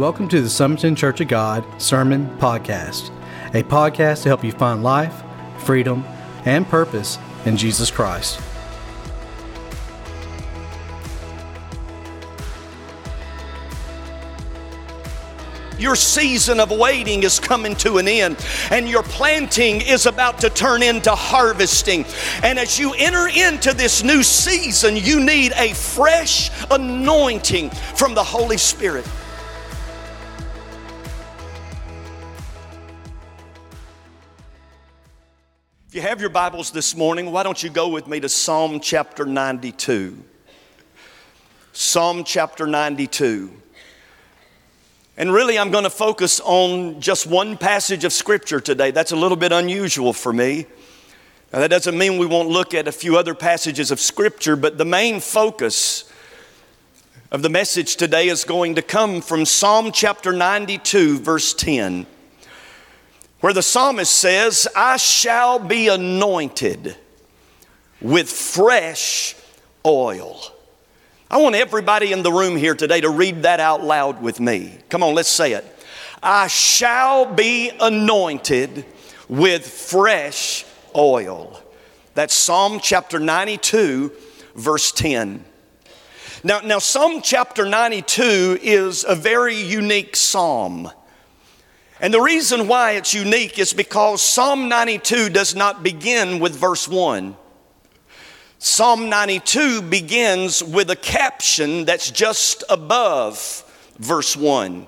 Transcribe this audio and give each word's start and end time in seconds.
Welcome 0.00 0.28
to 0.28 0.40
the 0.40 0.48
Summerton 0.48 0.96
Church 0.96 1.20
of 1.20 1.28
God 1.28 1.62
Sermon 1.76 2.26
Podcast, 2.38 3.10
a 3.52 3.62
podcast 3.62 4.22
to 4.22 4.30
help 4.30 4.42
you 4.42 4.50
find 4.50 4.82
life, 4.82 5.22
freedom, 5.58 6.06
and 6.46 6.66
purpose 6.66 7.18
in 7.44 7.58
Jesus 7.58 7.90
Christ. 7.90 8.40
Your 15.78 15.96
season 15.96 16.60
of 16.60 16.70
waiting 16.70 17.22
is 17.22 17.38
coming 17.38 17.76
to 17.76 17.98
an 17.98 18.08
end, 18.08 18.42
and 18.70 18.88
your 18.88 19.02
planting 19.02 19.82
is 19.82 20.06
about 20.06 20.38
to 20.38 20.48
turn 20.48 20.82
into 20.82 21.14
harvesting. 21.14 22.06
And 22.42 22.58
as 22.58 22.78
you 22.78 22.94
enter 22.94 23.28
into 23.28 23.74
this 23.74 24.02
new 24.02 24.22
season, 24.22 24.96
you 24.96 25.22
need 25.22 25.52
a 25.56 25.74
fresh 25.74 26.50
anointing 26.70 27.68
from 27.68 28.14
the 28.14 28.24
Holy 28.24 28.56
Spirit. 28.56 29.06
You 36.00 36.08
have 36.08 36.22
your 36.22 36.30
Bibles 36.30 36.70
this 36.70 36.96
morning, 36.96 37.30
why 37.30 37.42
don't 37.42 37.62
you 37.62 37.68
go 37.68 37.86
with 37.88 38.06
me 38.06 38.20
to 38.20 38.28
Psalm 38.30 38.80
chapter 38.80 39.26
92? 39.26 40.16
Psalm 41.74 42.24
chapter 42.24 42.66
92. 42.66 43.50
And 45.18 45.30
really, 45.30 45.58
I'm 45.58 45.70
going 45.70 45.84
to 45.84 45.90
focus 45.90 46.40
on 46.42 47.02
just 47.02 47.26
one 47.26 47.58
passage 47.58 48.06
of 48.06 48.14
Scripture 48.14 48.60
today. 48.60 48.92
That's 48.92 49.12
a 49.12 49.16
little 49.16 49.36
bit 49.36 49.52
unusual 49.52 50.14
for 50.14 50.32
me. 50.32 50.64
Now, 51.52 51.58
that 51.58 51.68
doesn't 51.68 51.98
mean 51.98 52.16
we 52.16 52.24
won't 52.24 52.48
look 52.48 52.72
at 52.72 52.88
a 52.88 52.92
few 52.92 53.18
other 53.18 53.34
passages 53.34 53.90
of 53.90 54.00
Scripture, 54.00 54.56
but 54.56 54.78
the 54.78 54.86
main 54.86 55.20
focus 55.20 56.10
of 57.30 57.42
the 57.42 57.50
message 57.50 57.96
today 57.96 58.28
is 58.28 58.44
going 58.44 58.76
to 58.76 58.82
come 58.82 59.20
from 59.20 59.44
Psalm 59.44 59.92
chapter 59.92 60.32
92, 60.32 61.18
verse 61.18 61.52
10, 61.52 62.06
where 63.40 63.52
the 63.52 63.62
psalmist 63.62 64.14
says, 64.14 64.68
I 64.76 64.96
shall 64.96 65.58
be 65.58 65.88
anointed 65.88 66.96
with 68.00 68.30
fresh 68.30 69.34
oil. 69.84 70.40
I 71.30 71.38
want 71.38 71.54
everybody 71.54 72.12
in 72.12 72.22
the 72.22 72.32
room 72.32 72.56
here 72.56 72.74
today 72.74 73.00
to 73.00 73.10
read 73.10 73.42
that 73.42 73.60
out 73.60 73.82
loud 73.82 74.20
with 74.20 74.40
me. 74.40 74.78
Come 74.88 75.02
on, 75.02 75.14
let's 75.14 75.28
say 75.28 75.52
it. 75.52 75.64
I 76.22 76.48
shall 76.48 77.24
be 77.24 77.70
anointed 77.80 78.84
with 79.28 79.66
fresh 79.66 80.66
oil. 80.94 81.62
That's 82.14 82.34
Psalm 82.34 82.80
chapter 82.82 83.18
92, 83.18 84.12
verse 84.54 84.92
10. 84.92 85.44
Now, 86.42 86.60
now 86.60 86.78
Psalm 86.78 87.22
chapter 87.22 87.64
92 87.64 88.58
is 88.60 89.04
a 89.08 89.14
very 89.14 89.54
unique 89.54 90.16
psalm. 90.16 90.90
And 92.02 92.14
the 92.14 92.20
reason 92.20 92.66
why 92.66 92.92
it's 92.92 93.12
unique 93.12 93.58
is 93.58 93.74
because 93.74 94.22
Psalm 94.22 94.70
92 94.70 95.28
does 95.28 95.54
not 95.54 95.82
begin 95.82 96.38
with 96.38 96.56
verse 96.56 96.88
1. 96.88 97.36
Psalm 98.58 99.10
92 99.10 99.82
begins 99.82 100.64
with 100.64 100.90
a 100.90 100.96
caption 100.96 101.84
that's 101.84 102.10
just 102.10 102.64
above 102.70 103.64
verse 103.98 104.34
1. 104.34 104.86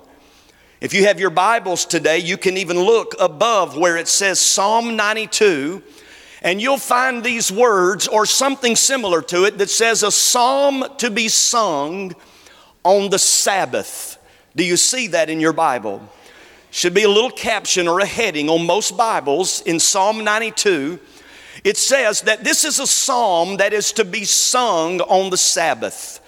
If 0.81 0.95
you 0.95 1.05
have 1.05 1.21
your 1.21 1.31
Bibles 1.31 1.85
today, 1.85 2.19
you 2.19 2.39
can 2.39 2.57
even 2.57 2.79
look 2.79 3.15
above 3.21 3.77
where 3.77 3.99
it 3.99 4.09
says 4.09 4.41
Psalm 4.41 4.97
92, 4.97 5.83
and 6.41 6.63
you'll 6.63 6.79
find 6.79 7.23
these 7.23 7.53
words 7.53 8.09
or 8.09 8.25
something 8.25 8.75
similar 8.75 9.21
to 9.23 9.45
it 9.45 9.59
that 9.59 9.71
says, 9.71 10.03
A 10.03 10.11
psalm 10.11 10.85
to 10.97 11.11
be 11.11 11.29
sung 11.29 12.15
on 12.85 13.11
the 13.11 13.19
Sabbath. 13.19 14.17
Do 14.57 14.65
you 14.65 14.79
see 14.79 15.09
that 15.09 15.28
in 15.28 15.41
your 15.41 15.53
Bible? 15.53 16.03
Should 16.72 16.94
be 16.94 17.05
a 17.05 17.09
little 17.09 17.31
caption 17.31 17.87
or 17.87 18.00
a 18.00 18.06
heading 18.06 18.49
on 18.49 18.66
most 18.66 18.97
Bibles 18.97 19.60
in 19.60 19.78
Psalm 19.78 20.25
92 20.25 20.99
it 21.65 21.77
says 21.77 22.22
that 22.22 22.43
this 22.43 22.65
is 22.65 22.81
a 22.81 22.87
psalm 22.87 23.59
that 23.59 23.72
is 23.72 23.93
to 23.93 24.05
be 24.05 24.25
sung 24.25 25.00
on 25.03 25.31
the 25.31 25.37
Sabbath. 25.37 26.19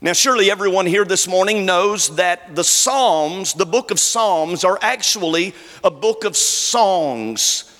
Now, 0.00 0.14
surely 0.14 0.50
everyone 0.50 0.86
here 0.86 1.04
this 1.04 1.28
morning 1.28 1.66
knows 1.66 2.16
that 2.16 2.56
the 2.56 2.64
Psalms, 2.64 3.54
the 3.54 3.66
book 3.66 3.90
of 3.90 4.00
Psalms, 4.00 4.64
are 4.64 4.78
actually 4.80 5.54
a 5.84 5.90
book 5.90 6.24
of 6.24 6.36
songs. 6.36 7.70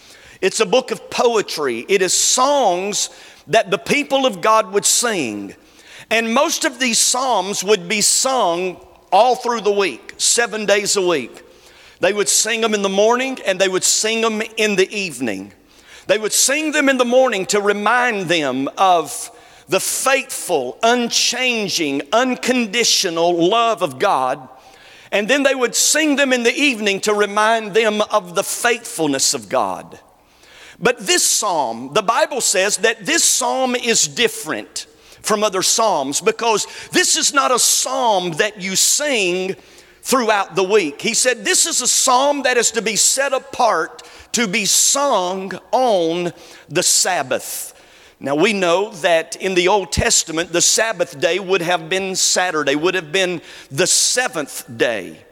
It's 0.40 0.60
a 0.60 0.66
book 0.66 0.90
of 0.90 1.08
poetry. 1.10 1.86
It 1.88 2.02
is 2.02 2.12
songs 2.12 3.08
that 3.46 3.70
the 3.70 3.78
people 3.78 4.26
of 4.26 4.40
God 4.40 4.72
would 4.72 4.84
sing. 4.84 5.54
And 6.10 6.34
most 6.34 6.64
of 6.64 6.78
these 6.78 6.98
Psalms 6.98 7.64
would 7.64 7.88
be 7.88 8.02
sung 8.02 8.84
all 9.10 9.34
through 9.34 9.62
the 9.62 9.72
week, 9.72 10.14
seven 10.18 10.66
days 10.66 10.96
a 10.96 11.06
week. 11.06 11.42
They 12.02 12.12
would 12.12 12.28
sing 12.28 12.62
them 12.62 12.74
in 12.74 12.82
the 12.82 12.88
morning 12.88 13.38
and 13.46 13.60
they 13.60 13.68
would 13.68 13.84
sing 13.84 14.22
them 14.22 14.42
in 14.56 14.74
the 14.74 14.90
evening. 14.92 15.52
They 16.08 16.18
would 16.18 16.32
sing 16.32 16.72
them 16.72 16.88
in 16.88 16.98
the 16.98 17.04
morning 17.04 17.46
to 17.46 17.60
remind 17.60 18.26
them 18.26 18.68
of 18.76 19.30
the 19.68 19.78
faithful, 19.78 20.80
unchanging, 20.82 22.02
unconditional 22.12 23.48
love 23.48 23.82
of 23.82 24.00
God. 24.00 24.48
And 25.12 25.28
then 25.28 25.44
they 25.44 25.54
would 25.54 25.76
sing 25.76 26.16
them 26.16 26.32
in 26.32 26.42
the 26.42 26.52
evening 26.52 26.98
to 27.02 27.14
remind 27.14 27.72
them 27.72 28.00
of 28.00 28.34
the 28.34 28.42
faithfulness 28.42 29.32
of 29.32 29.48
God. 29.48 30.00
But 30.80 31.06
this 31.06 31.24
psalm, 31.24 31.92
the 31.92 32.02
Bible 32.02 32.40
says 32.40 32.78
that 32.78 33.06
this 33.06 33.22
psalm 33.22 33.76
is 33.76 34.08
different 34.08 34.88
from 35.20 35.44
other 35.44 35.62
psalms 35.62 36.20
because 36.20 36.66
this 36.90 37.16
is 37.16 37.32
not 37.32 37.52
a 37.52 37.60
psalm 37.60 38.32
that 38.32 38.60
you 38.60 38.74
sing 38.74 39.54
throughout 40.02 40.54
the 40.54 40.64
week. 40.64 41.00
He 41.00 41.14
said 41.14 41.44
this 41.44 41.64
is 41.64 41.80
a 41.80 41.86
psalm 41.86 42.42
that 42.42 42.56
is 42.56 42.72
to 42.72 42.82
be 42.82 42.96
set 42.96 43.32
apart 43.32 44.02
to 44.32 44.46
be 44.46 44.64
sung 44.64 45.52
on 45.70 46.32
the 46.68 46.82
Sabbath. 46.82 47.68
Now 48.18 48.34
we 48.34 48.52
know 48.52 48.90
that 48.90 49.36
in 49.36 49.54
the 49.54 49.68
Old 49.68 49.92
Testament, 49.92 50.52
the 50.52 50.60
Sabbath 50.60 51.18
day 51.18 51.38
would 51.38 51.62
have 51.62 51.88
been 51.88 52.16
Saturday, 52.16 52.76
would 52.76 52.94
have 52.94 53.12
been 53.12 53.40
the 53.70 53.86
seventh 53.86 54.64
day. 54.76 55.24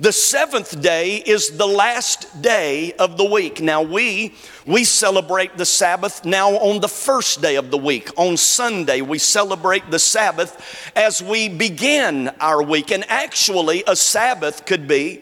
The 0.00 0.12
seventh 0.12 0.80
day 0.80 1.16
is 1.16 1.56
the 1.56 1.66
last 1.66 2.40
day 2.40 2.92
of 3.00 3.16
the 3.16 3.24
week. 3.24 3.60
Now 3.60 3.82
we 3.82 4.32
we 4.64 4.84
celebrate 4.84 5.56
the 5.56 5.66
Sabbath 5.66 6.24
now 6.24 6.50
on 6.52 6.80
the 6.80 6.88
first 6.88 7.42
day 7.42 7.56
of 7.56 7.72
the 7.72 7.78
week. 7.78 8.08
On 8.16 8.36
Sunday 8.36 9.00
we 9.00 9.18
celebrate 9.18 9.90
the 9.90 9.98
Sabbath 9.98 10.92
as 10.94 11.20
we 11.20 11.48
begin 11.48 12.28
our 12.38 12.62
week. 12.62 12.92
And 12.92 13.04
actually 13.10 13.82
a 13.88 13.96
Sabbath 13.96 14.66
could 14.66 14.86
be 14.86 15.20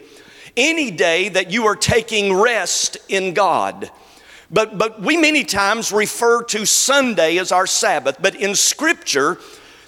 any 0.55 0.91
day 0.91 1.29
that 1.29 1.49
you 1.49 1.65
are 1.65 1.75
taking 1.75 2.35
rest 2.35 2.97
in 3.09 3.33
God. 3.33 3.89
But, 4.51 4.77
but 4.77 5.01
we 5.01 5.17
many 5.17 5.43
times 5.43 5.91
refer 5.91 6.43
to 6.43 6.67
Sunday 6.67 7.39
as 7.39 7.51
our 7.51 7.65
Sabbath, 7.65 8.17
but 8.21 8.35
in 8.35 8.53
Scripture, 8.53 9.39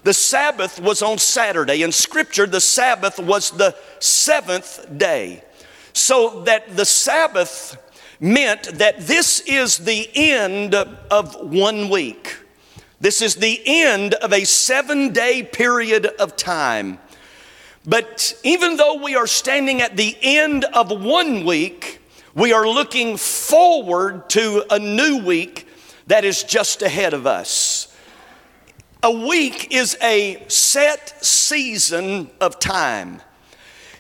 the 0.04 0.14
Sabbath 0.14 0.80
was 0.80 1.02
on 1.02 1.18
Saturday. 1.18 1.84
In 1.84 1.92
Scripture, 1.92 2.46
the 2.46 2.62
Sabbath 2.62 3.20
was 3.20 3.52
the 3.52 3.76
seventh 4.00 4.98
day. 4.98 5.44
So 5.94 6.42
that 6.42 6.76
the 6.76 6.86
Sabbath 6.86 7.78
meant 8.20 8.64
that 8.80 9.00
this 9.00 9.42
is 9.42 9.80
the 9.80 10.10
end 10.14 10.76
of 10.76 11.36
one 11.36 11.90
week. 11.90 12.38
This 13.02 13.22
is 13.22 13.36
the 13.36 13.62
end 13.66 14.14
of 14.16 14.34
a 14.34 14.44
seven 14.44 15.14
day 15.14 15.44
period 15.44 16.06
of 16.06 16.36
time. 16.36 17.00
But 17.86 18.34
even 18.44 18.76
though 18.76 19.02
we 19.02 19.16
are 19.16 19.28
standing 19.28 19.81
at 19.81 19.96
the 19.96 20.16
end 20.22 20.66
of 20.66 20.92
one 20.92 21.46
week, 21.46 22.02
we 22.36 22.54
are 22.54 22.68
looking 22.68 23.18
forward 23.18 24.30
to 24.31 24.64
a 24.70 24.78
new 24.78 25.24
week 25.24 25.68
that 26.08 26.26
is 26.26 26.44
just 26.44 26.81
ahead 26.81 27.14
of 27.14 27.26
us. 27.26 27.79
A 29.01 29.12
week 29.12 29.74
is 29.74 29.98
a 30.01 30.44
set 30.50 31.24
season 31.24 32.30
of 32.42 32.60
time. 32.60 33.22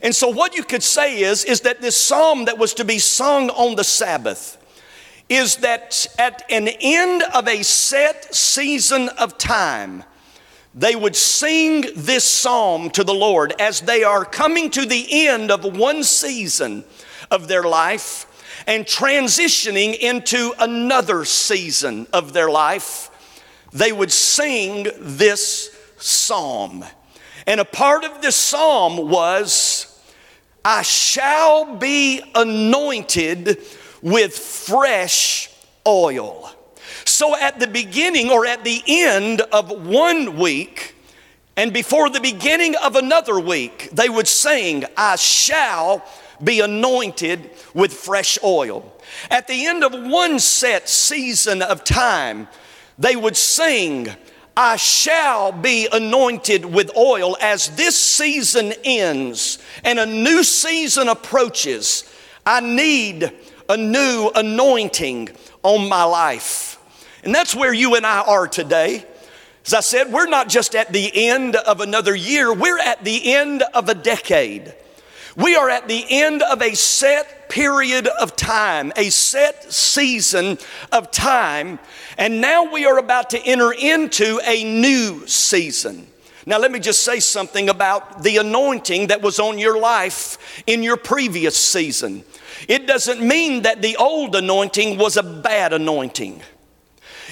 And 0.01 0.13
so 0.13 0.27
what 0.27 0.55
you 0.55 0.63
could 0.63 0.83
say 0.83 1.21
is 1.21 1.45
is 1.45 1.61
that 1.61 1.81
this 1.81 1.97
psalm 1.97 2.45
that 2.45 2.57
was 2.57 2.73
to 2.75 2.85
be 2.85 2.99
sung 2.99 3.49
on 3.51 3.75
the 3.75 3.83
Sabbath 3.83 4.57
is 5.29 5.57
that 5.57 6.05
at 6.17 6.43
an 6.49 6.67
end 6.67 7.23
of 7.33 7.47
a 7.47 7.63
set 7.63 8.33
season 8.33 9.07
of 9.09 9.37
time 9.37 10.03
they 10.75 10.95
would 10.95 11.15
sing 11.15 11.85
this 11.95 12.23
psalm 12.23 12.89
to 12.91 13.03
the 13.03 13.13
Lord 13.13 13.53
as 13.59 13.81
they 13.81 14.03
are 14.03 14.25
coming 14.25 14.69
to 14.71 14.85
the 14.85 15.27
end 15.27 15.49
of 15.49 15.77
one 15.77 16.03
season 16.03 16.83
of 17.31 17.47
their 17.47 17.63
life 17.63 18.25
and 18.67 18.85
transitioning 18.85 19.97
into 19.97 20.53
another 20.59 21.25
season 21.25 22.05
of 22.11 22.33
their 22.33 22.49
life. 22.49 23.09
They 23.71 23.91
would 23.91 24.11
sing 24.11 24.87
this 24.99 25.75
psalm. 25.97 26.85
And 27.47 27.59
a 27.59 27.65
part 27.65 28.03
of 28.03 28.21
this 28.21 28.35
psalm 28.35 29.09
was, 29.09 30.01
I 30.63 30.81
shall 30.81 31.75
be 31.75 32.21
anointed 32.35 33.57
with 34.01 34.37
fresh 34.37 35.49
oil. 35.87 36.51
So 37.05 37.35
at 37.35 37.59
the 37.59 37.67
beginning 37.67 38.29
or 38.29 38.45
at 38.45 38.63
the 38.63 38.81
end 38.87 39.41
of 39.41 39.71
one 39.71 40.37
week, 40.37 40.95
And 41.59 41.73
before 41.73 42.09
the 42.09 42.21
beginning 42.21 42.77
of 42.77 42.95
another 42.95 43.37
week, 43.37 43.89
they 43.91 44.07
would 44.07 44.29
sing, 44.29 44.85
I 44.95 45.17
shall 45.17 46.05
be 46.41 46.61
anointed 46.61 47.49
with 47.73 47.91
fresh 47.91 48.39
oil. 48.41 48.93
At 49.29 49.47
the 49.49 49.65
end 49.65 49.83
of 49.83 49.91
one 49.91 50.39
set 50.39 50.87
season 50.87 51.61
of 51.61 51.83
time, 51.83 52.47
they 52.99 53.15
would 53.15 53.37
sing, 53.37 54.09
I 54.55 54.75
shall 54.75 55.53
be 55.53 55.87
anointed 55.91 56.65
with 56.65 56.95
oil 56.97 57.37
as 57.39 57.69
this 57.77 57.97
season 57.97 58.73
ends 58.83 59.57
and 59.85 59.97
a 59.97 60.05
new 60.05 60.43
season 60.43 61.07
approaches. 61.07 62.03
I 62.45 62.59
need 62.59 63.31
a 63.69 63.77
new 63.77 64.31
anointing 64.35 65.29
on 65.63 65.87
my 65.87 66.03
life. 66.03 66.77
And 67.23 67.33
that's 67.33 67.55
where 67.55 67.73
you 67.73 67.95
and 67.95 68.05
I 68.05 68.21
are 68.21 68.47
today. 68.47 69.05
As 69.65 69.73
I 69.73 69.79
said, 69.79 70.11
we're 70.11 70.27
not 70.27 70.49
just 70.49 70.75
at 70.75 70.91
the 70.91 71.27
end 71.29 71.55
of 71.55 71.79
another 71.79 72.15
year, 72.15 72.53
we're 72.53 72.79
at 72.79 73.03
the 73.05 73.33
end 73.33 73.63
of 73.73 73.87
a 73.87 73.93
decade. 73.93 74.73
We 75.37 75.55
are 75.55 75.69
at 75.69 75.87
the 75.87 76.03
end 76.09 76.41
of 76.41 76.61
a 76.61 76.75
set 76.75 77.38
period 77.49 78.07
of 78.07 78.35
time, 78.35 78.93
a 78.95 79.09
set 79.09 79.73
season 79.73 80.57
of 80.91 81.11
time, 81.11 81.79
and 82.17 82.39
now 82.39 82.71
we 82.71 82.85
are 82.85 82.97
about 82.97 83.31
to 83.31 83.39
enter 83.39 83.73
into 83.73 84.39
a 84.45 84.63
new 84.63 85.27
season. 85.27 86.07
Now, 86.45 86.57
let 86.57 86.71
me 86.71 86.79
just 86.79 87.03
say 87.03 87.19
something 87.19 87.69
about 87.69 88.23
the 88.23 88.37
anointing 88.37 89.07
that 89.07 89.21
was 89.21 89.39
on 89.39 89.59
your 89.59 89.77
life 89.77 90.63
in 90.65 90.81
your 90.81 90.97
previous 90.97 91.57
season. 91.57 92.23
It 92.67 92.87
doesn't 92.87 93.21
mean 93.21 93.63
that 93.63 93.81
the 93.81 93.97
old 93.97 94.35
anointing 94.35 94.97
was 94.97 95.17
a 95.17 95.23
bad 95.23 95.73
anointing. 95.73 96.41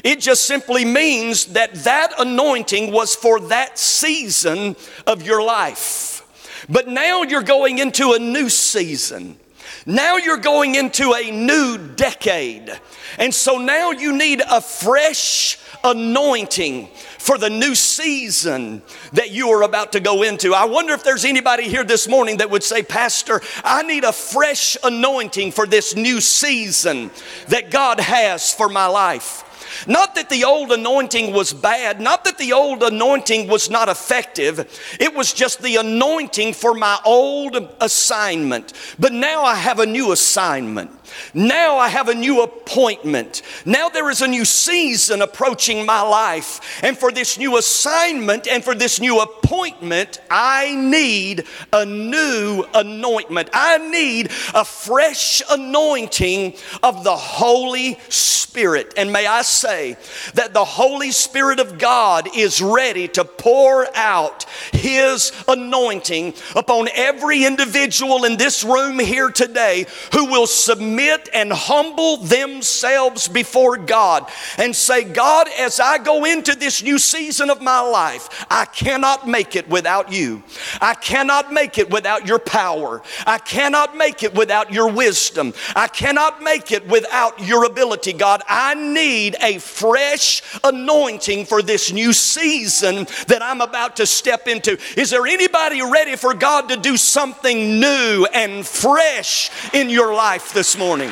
It 0.03 0.19
just 0.19 0.43
simply 0.45 0.85
means 0.85 1.47
that 1.47 1.73
that 1.83 2.13
anointing 2.19 2.91
was 2.91 3.15
for 3.15 3.39
that 3.39 3.79
season 3.79 4.75
of 5.05 5.23
your 5.23 5.41
life. 5.41 6.23
But 6.69 6.87
now 6.87 7.23
you're 7.23 7.43
going 7.43 7.79
into 7.79 8.13
a 8.13 8.19
new 8.19 8.49
season. 8.49 9.39
Now 9.87 10.17
you're 10.17 10.35
going 10.35 10.75
into 10.75 11.13
a 11.13 11.31
new 11.31 11.77
decade. 11.77 12.77
And 13.17 13.33
so 13.33 13.57
now 13.57 13.91
you 13.91 14.11
need 14.11 14.41
a 14.41 14.59
fresh 14.59 15.57
anointing 15.81 16.89
for 17.17 17.37
the 17.37 17.49
new 17.49 17.73
season 17.73 18.81
that 19.13 19.31
you 19.31 19.49
are 19.49 19.63
about 19.63 19.93
to 19.93 20.01
go 20.01 20.23
into. 20.23 20.53
I 20.53 20.65
wonder 20.65 20.93
if 20.93 21.05
there's 21.05 21.23
anybody 21.23 21.69
here 21.69 21.85
this 21.85 22.05
morning 22.05 22.37
that 22.37 22.49
would 22.49 22.63
say, 22.63 22.83
Pastor, 22.83 23.41
I 23.63 23.81
need 23.83 24.03
a 24.03 24.11
fresh 24.11 24.75
anointing 24.83 25.53
for 25.53 25.65
this 25.65 25.95
new 25.95 26.19
season 26.19 27.09
that 27.47 27.71
God 27.71 28.01
has 28.01 28.53
for 28.53 28.67
my 28.67 28.87
life. 28.87 29.45
Not 29.85 30.15
that 30.15 30.29
the 30.29 30.43
old 30.43 30.71
anointing 30.71 31.33
was 31.33 31.53
bad, 31.53 32.01
not 32.01 32.23
that 32.25 32.37
the 32.37 32.53
old 32.53 32.83
anointing 32.83 33.47
was 33.47 33.69
not 33.69 33.89
effective. 33.89 34.59
It 34.99 35.13
was 35.13 35.33
just 35.33 35.61
the 35.61 35.77
anointing 35.77 36.53
for 36.53 36.73
my 36.73 36.99
old 37.05 37.75
assignment. 37.79 38.73
But 38.99 39.13
now 39.13 39.43
I 39.43 39.55
have 39.55 39.79
a 39.79 39.85
new 39.85 40.11
assignment. 40.11 40.91
Now 41.33 41.77
I 41.77 41.89
have 41.89 42.09
a 42.09 42.15
new 42.15 42.41
appointment. 42.41 43.41
Now 43.65 43.89
there 43.89 44.09
is 44.09 44.21
a 44.21 44.27
new 44.27 44.45
season 44.45 45.21
approaching 45.21 45.85
my 45.85 46.01
life. 46.01 46.81
And 46.83 46.97
for 46.97 47.11
this 47.11 47.37
new 47.37 47.57
assignment 47.57 48.47
and 48.47 48.63
for 48.63 48.75
this 48.75 48.99
new 48.99 49.19
appointment, 49.19 50.19
I 50.29 50.75
need 50.75 51.45
a 51.71 51.85
new 51.85 52.65
anointment. 52.73 53.49
I 53.53 53.77
need 53.77 54.31
a 54.53 54.65
fresh 54.65 55.41
anointing 55.49 56.55
of 56.83 57.03
the 57.03 57.15
Holy 57.15 57.99
Spirit. 58.09 58.93
And 58.97 59.13
may 59.13 59.27
I 59.27 59.43
say 59.43 59.97
that 60.33 60.53
the 60.53 60.65
Holy 60.65 61.11
Spirit 61.11 61.59
of 61.59 61.77
God 61.77 62.27
is 62.35 62.61
ready 62.61 63.07
to 63.09 63.23
pour 63.23 63.87
out 63.95 64.45
His 64.71 65.31
anointing 65.47 66.33
upon 66.55 66.89
every 66.95 67.45
individual 67.45 68.25
in 68.25 68.37
this 68.37 68.63
room 68.63 68.99
here 68.99 69.29
today 69.29 69.85
who 70.13 70.25
will 70.25 70.47
submit 70.47 70.96
submit 70.97 71.29
and 71.31 71.53
humble 71.53 72.17
themselves 72.17 73.27
before 73.27 73.77
God 73.77 74.27
and 74.57 74.75
say, 74.75 75.03
God, 75.03 75.47
as 75.59 75.79
I 75.79 75.99
go 75.99 76.25
into 76.25 76.55
this 76.55 76.81
new 76.81 76.97
season 76.97 77.51
of 77.51 77.61
my 77.61 77.79
life, 77.79 78.45
I 78.49 78.65
cannot 78.65 79.27
make 79.27 79.55
it 79.55 79.69
without 79.69 80.11
you. 80.11 80.41
I 80.81 80.95
cannot 80.95 81.53
make 81.53 81.77
it 81.77 81.91
without 81.91 82.27
your 82.27 82.39
power. 82.39 83.03
I 83.27 83.37
cannot 83.37 83.95
make 83.95 84.23
it 84.23 84.33
without 84.33 84.73
your 84.73 84.91
wisdom. 84.91 85.53
I 85.75 85.87
cannot 85.87 86.41
make 86.41 86.71
it 86.71 86.87
without 86.87 87.39
your 87.45 87.65
ability, 87.65 88.13
God. 88.13 88.41
I 88.47 88.73
need 88.73 89.35
a 89.39 89.59
fresh 89.59 90.41
anointing 90.63 91.45
for 91.45 91.61
this 91.61 91.91
new 91.93 92.11
season 92.11 93.05
that 93.27 93.43
I'm 93.43 93.61
about 93.61 93.97
to 93.97 94.07
step 94.07 94.47
into. 94.47 94.79
Is 94.97 95.11
there 95.11 95.27
anybody 95.27 95.83
ready 95.83 96.15
for 96.15 96.33
God 96.33 96.69
to 96.69 96.75
do 96.77 96.97
something 96.97 97.79
new 97.79 98.27
and 98.33 98.65
fresh 98.65 99.51
in 99.73 99.91
your 99.91 100.15
life 100.15 100.53
this 100.53 100.75
morning? 100.75 100.86
Morning. 100.87 101.11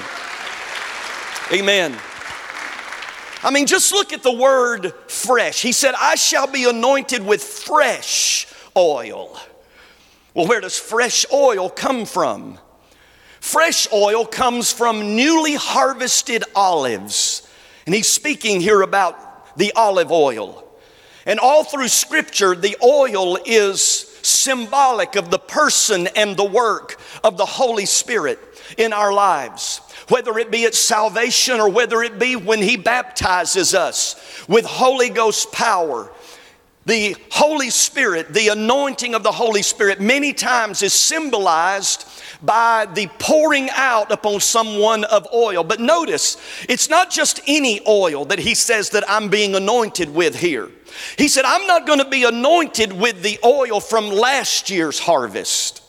Amen. 1.52 1.94
I 3.44 3.52
mean, 3.52 3.66
just 3.66 3.92
look 3.92 4.14
at 4.14 4.24
the 4.24 4.32
word 4.32 4.94
fresh. 5.10 5.62
He 5.62 5.74
said, 5.74 5.94
I 6.00 6.16
shall 6.16 6.48
be 6.48 6.64
anointed 6.64 7.26
with 7.26 7.44
fresh 7.44 8.48
oil. 8.78 9.38
Well, 10.34 10.48
where 10.48 10.62
does 10.62 10.80
fresh 10.80 11.26
oil 11.30 11.70
come 11.70 12.06
from? 12.06 12.58
Fresh 13.42 13.92
oil 13.92 14.26
comes 14.26 14.72
from 14.72 15.18
newly 15.18 15.56
harvested 15.56 16.46
olives. 16.56 17.46
And 17.86 17.94
he's 17.94 18.08
speaking 18.08 18.62
here 18.62 18.82
about 18.82 19.58
the 19.58 19.74
olive 19.76 20.10
oil. 20.10 20.64
And 21.26 21.38
all 21.38 21.66
through 21.66 21.90
Scripture, 21.90 22.56
the 22.56 22.78
oil 22.82 23.38
is 23.46 23.82
symbolic 23.82 25.18
of 25.18 25.32
the 25.32 25.40
person 25.40 26.08
and 26.16 26.38
the 26.38 26.46
work 26.46 26.98
of 27.26 27.36
the 27.36 27.46
Holy 27.46 27.86
Spirit 27.86 28.40
in 28.78 28.94
our 28.94 29.14
lives. 29.14 29.82
Whether 30.10 30.38
it 30.38 30.52
be 30.52 30.66
at 30.66 30.76
salvation 30.76 31.60
or 31.60 31.70
whether 31.70 32.04
it 32.04 32.20
be 32.20 32.36
when 32.36 32.62
He 32.62 32.78
baptizes 32.78 33.74
us 33.74 34.46
with 34.48 34.66
Holy 34.66 35.10
Ghost 35.10 35.52
power. 35.52 36.12
The 36.86 37.16
Holy 37.32 37.72
Spirit, 37.72 38.32
the 38.32 38.50
anointing 38.50 39.16
of 39.16 39.24
the 39.24 39.32
Holy 39.32 39.64
Spirit, 39.64 40.00
many 40.00 40.34
times 40.34 40.84
is 40.84 40.94
symbolized 40.94 42.08
by 42.44 42.86
the 42.94 43.08
pouring 43.18 43.72
out 43.72 44.12
upon 44.12 44.40
someone 44.40 45.04
of 45.06 45.28
oil. 45.34 45.64
But 45.64 45.80
notice, 45.80 46.38
it's 46.70 46.88
not 46.88 47.10
just 47.10 47.40
any 47.48 47.82
oil 47.88 48.26
that 48.26 48.38
he 48.38 48.54
says 48.54 48.92
that 48.92 49.04
I'm 49.10 49.30
being 49.30 49.56
anointed 49.56 50.14
with 50.14 50.36
here. 50.36 50.70
He 51.18 51.28
said, 51.28 51.44
I'm 51.46 51.66
not 51.66 51.88
going 51.88 52.00
to 52.00 52.10
be 52.10 52.24
anointed 52.24 52.94
with 52.94 53.24
the 53.24 53.40
oil 53.44 53.80
from 53.80 54.12
last 54.12 54.70
year's 54.70 55.00
harvest. 55.00 55.82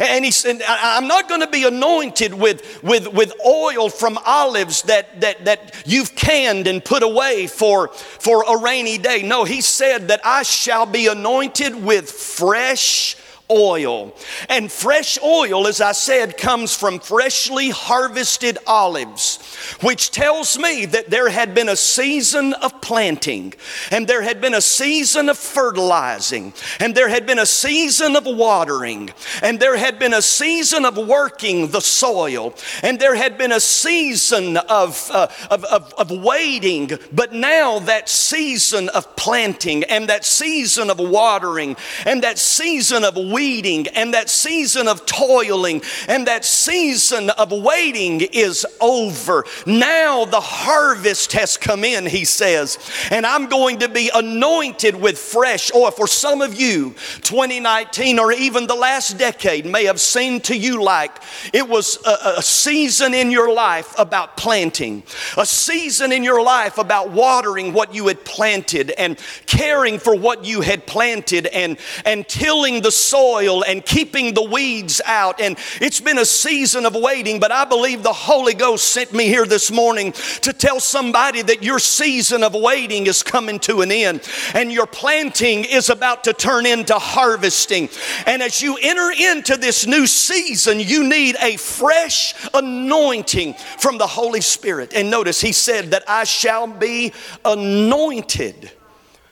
And 0.00 0.24
he 0.24 0.30
said, 0.30 0.62
I'm 0.66 1.06
not 1.06 1.28
going 1.28 1.40
to 1.40 1.46
be 1.46 1.64
anointed 1.64 2.34
with, 2.34 2.82
with, 2.82 3.12
with 3.12 3.32
oil 3.44 3.88
from 3.88 4.18
olives 4.24 4.82
that, 4.82 5.20
that, 5.20 5.44
that 5.44 5.82
you've 5.86 6.14
canned 6.14 6.66
and 6.66 6.84
put 6.84 7.02
away 7.02 7.46
for, 7.46 7.88
for 7.88 8.44
a 8.48 8.60
rainy 8.60 8.98
day. 8.98 9.22
No, 9.22 9.44
he 9.44 9.60
said 9.60 10.08
that 10.08 10.20
I 10.24 10.42
shall 10.42 10.86
be 10.86 11.06
anointed 11.06 11.74
with 11.74 12.10
fresh 12.10 13.16
oil. 13.50 14.14
And 14.48 14.70
fresh 14.70 15.18
oil, 15.22 15.66
as 15.66 15.80
I 15.80 15.92
said, 15.92 16.36
comes 16.36 16.74
from 16.74 16.98
freshly 16.98 17.70
harvested 17.70 18.58
olives, 18.66 19.38
which 19.80 20.10
tells 20.10 20.58
me 20.58 20.86
that 20.86 21.10
there 21.10 21.28
had 21.28 21.54
been 21.54 21.68
a 21.68 21.76
season 21.76 22.52
of 22.54 22.80
planting, 22.80 23.54
and 23.90 24.06
there 24.06 24.22
had 24.22 24.40
been 24.40 24.54
a 24.54 24.60
season 24.60 25.28
of 25.28 25.38
fertilizing, 25.38 26.52
and 26.80 26.94
there 26.94 27.08
had 27.08 27.26
been 27.26 27.38
a 27.38 27.46
season 27.46 28.16
of 28.16 28.26
watering, 28.26 29.10
and 29.42 29.60
there 29.60 29.76
had 29.76 29.98
been 29.98 30.14
a 30.14 30.22
season 30.22 30.84
of 30.84 30.96
working 30.96 31.68
the 31.68 31.80
soil, 31.80 32.54
and 32.82 32.98
there 32.98 33.14
had 33.14 33.38
been 33.38 33.52
a 33.52 33.60
season 33.60 34.56
of, 34.56 35.10
uh, 35.12 35.28
of, 35.50 35.64
of, 35.64 35.94
of 35.94 36.10
waiting. 36.10 36.90
But 37.12 37.32
now 37.32 37.78
that 37.80 38.08
season 38.08 38.88
of 38.90 39.14
planting, 39.16 39.84
and 39.84 40.08
that 40.08 40.24
season 40.24 40.90
of 40.90 40.98
watering, 40.98 41.76
and 42.04 42.22
that 42.22 42.38
season 42.38 43.04
of 43.04 43.16
weeding 43.36 43.86
and 43.88 44.14
that 44.14 44.30
season 44.30 44.88
of 44.88 45.04
toiling 45.04 45.82
and 46.08 46.26
that 46.26 46.42
season 46.42 47.28
of 47.28 47.52
waiting 47.52 48.22
is 48.32 48.64
over. 48.80 49.44
Now 49.66 50.24
the 50.24 50.40
harvest 50.40 51.34
has 51.34 51.58
come 51.58 51.84
in, 51.84 52.06
he 52.06 52.24
says, 52.24 52.78
and 53.10 53.26
I'm 53.26 53.46
going 53.50 53.80
to 53.80 53.90
be 53.90 54.10
anointed 54.14 54.96
with 54.96 55.18
fresh 55.18 55.70
oil. 55.74 55.90
For 55.90 56.06
some 56.06 56.40
of 56.40 56.58
you, 56.58 56.94
2019 57.20 58.18
or 58.18 58.32
even 58.32 58.66
the 58.66 58.74
last 58.74 59.18
decade 59.18 59.66
may 59.66 59.84
have 59.84 60.00
seemed 60.00 60.44
to 60.44 60.56
you 60.56 60.82
like 60.82 61.14
it 61.52 61.68
was 61.68 61.98
a, 62.06 62.38
a 62.38 62.42
season 62.42 63.12
in 63.12 63.30
your 63.30 63.52
life 63.52 63.94
about 63.98 64.38
planting, 64.38 65.02
a 65.36 65.44
season 65.44 66.10
in 66.10 66.24
your 66.24 66.42
life 66.42 66.78
about 66.78 67.10
watering 67.10 67.74
what 67.74 67.94
you 67.94 68.06
had 68.06 68.24
planted 68.24 68.92
and 68.92 69.18
caring 69.44 69.98
for 69.98 70.16
what 70.16 70.46
you 70.46 70.62
had 70.62 70.86
planted 70.86 71.46
and, 71.48 71.76
and 72.06 72.26
tilling 72.28 72.80
the 72.80 72.90
soil 72.90 73.25
soil 73.26 73.64
and 73.64 73.84
keeping 73.84 74.34
the 74.34 74.42
weeds 74.42 75.00
out. 75.04 75.40
And 75.40 75.58
it's 75.80 76.00
been 76.00 76.18
a 76.18 76.24
season 76.24 76.86
of 76.86 76.94
waiting, 76.94 77.40
but 77.40 77.50
I 77.50 77.64
believe 77.64 78.02
the 78.02 78.12
Holy 78.12 78.54
Ghost 78.54 78.84
sent 78.90 79.12
me 79.12 79.26
here 79.26 79.46
this 79.46 79.70
morning 79.70 80.12
to 80.42 80.52
tell 80.52 80.78
somebody 80.78 81.42
that 81.42 81.62
your 81.62 81.78
season 81.78 82.44
of 82.44 82.54
waiting 82.54 83.06
is 83.06 83.22
coming 83.22 83.58
to 83.60 83.80
an 83.80 83.90
end 83.90 84.28
and 84.54 84.72
your 84.72 84.86
planting 84.86 85.64
is 85.64 85.90
about 85.90 86.24
to 86.24 86.32
turn 86.32 86.66
into 86.66 86.94
harvesting. 86.94 87.88
And 88.26 88.42
as 88.42 88.62
you 88.62 88.78
enter 88.80 89.10
into 89.10 89.56
this 89.56 89.86
new 89.86 90.06
season, 90.06 90.78
you 90.78 91.02
need 91.08 91.36
a 91.42 91.56
fresh 91.56 92.34
anointing 92.54 93.54
from 93.78 93.98
the 93.98 94.06
Holy 94.06 94.40
Spirit. 94.40 94.92
And 94.94 95.10
notice 95.10 95.40
he 95.40 95.52
said 95.52 95.90
that 95.90 96.04
I 96.08 96.24
shall 96.24 96.68
be 96.68 97.12
anointed 97.44 98.70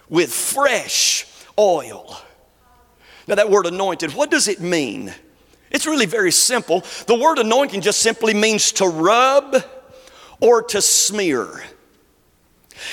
with 0.08 0.32
fresh 0.32 1.26
oil. 1.56 2.23
Now, 3.26 3.36
that 3.36 3.50
word 3.50 3.66
anointed, 3.66 4.14
what 4.14 4.30
does 4.30 4.48
it 4.48 4.60
mean? 4.60 5.14
It's 5.70 5.86
really 5.86 6.06
very 6.06 6.30
simple. 6.30 6.84
The 7.06 7.14
word 7.14 7.38
anointing 7.38 7.80
just 7.80 8.00
simply 8.00 8.34
means 8.34 8.72
to 8.72 8.86
rub 8.86 9.56
or 10.40 10.62
to 10.62 10.82
smear. 10.82 11.64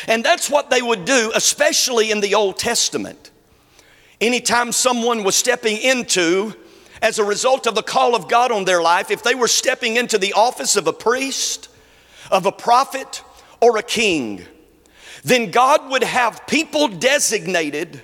And 0.07 0.23
that's 0.23 0.50
what 0.50 0.69
they 0.69 0.81
would 0.81 1.05
do, 1.05 1.31
especially 1.35 2.11
in 2.11 2.21
the 2.21 2.35
Old 2.35 2.57
Testament. 2.57 3.31
Anytime 4.19 4.71
someone 4.71 5.23
was 5.23 5.35
stepping 5.35 5.77
into, 5.77 6.53
as 7.01 7.19
a 7.19 7.23
result 7.23 7.67
of 7.67 7.75
the 7.75 7.83
call 7.83 8.15
of 8.15 8.27
God 8.27 8.51
on 8.51 8.65
their 8.65 8.81
life, 8.81 9.11
if 9.11 9.23
they 9.23 9.35
were 9.35 9.47
stepping 9.47 9.97
into 9.97 10.17
the 10.17 10.33
office 10.33 10.75
of 10.75 10.88
a 10.88 10.93
priest, 10.93 11.69
of 12.29 12.45
a 12.45 12.51
prophet, 12.51 13.23
or 13.59 13.77
a 13.77 13.83
king, 13.83 14.45
then 15.23 15.51
God 15.51 15.89
would 15.91 16.03
have 16.03 16.47
people 16.47 16.88
designated 16.88 18.01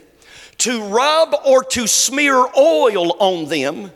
to 0.67 0.83
rub 0.83 1.33
or 1.45 1.63
to 1.63 1.87
smear 1.87 2.45
oil 2.57 3.15
on 3.21 3.45
them. 3.45 3.89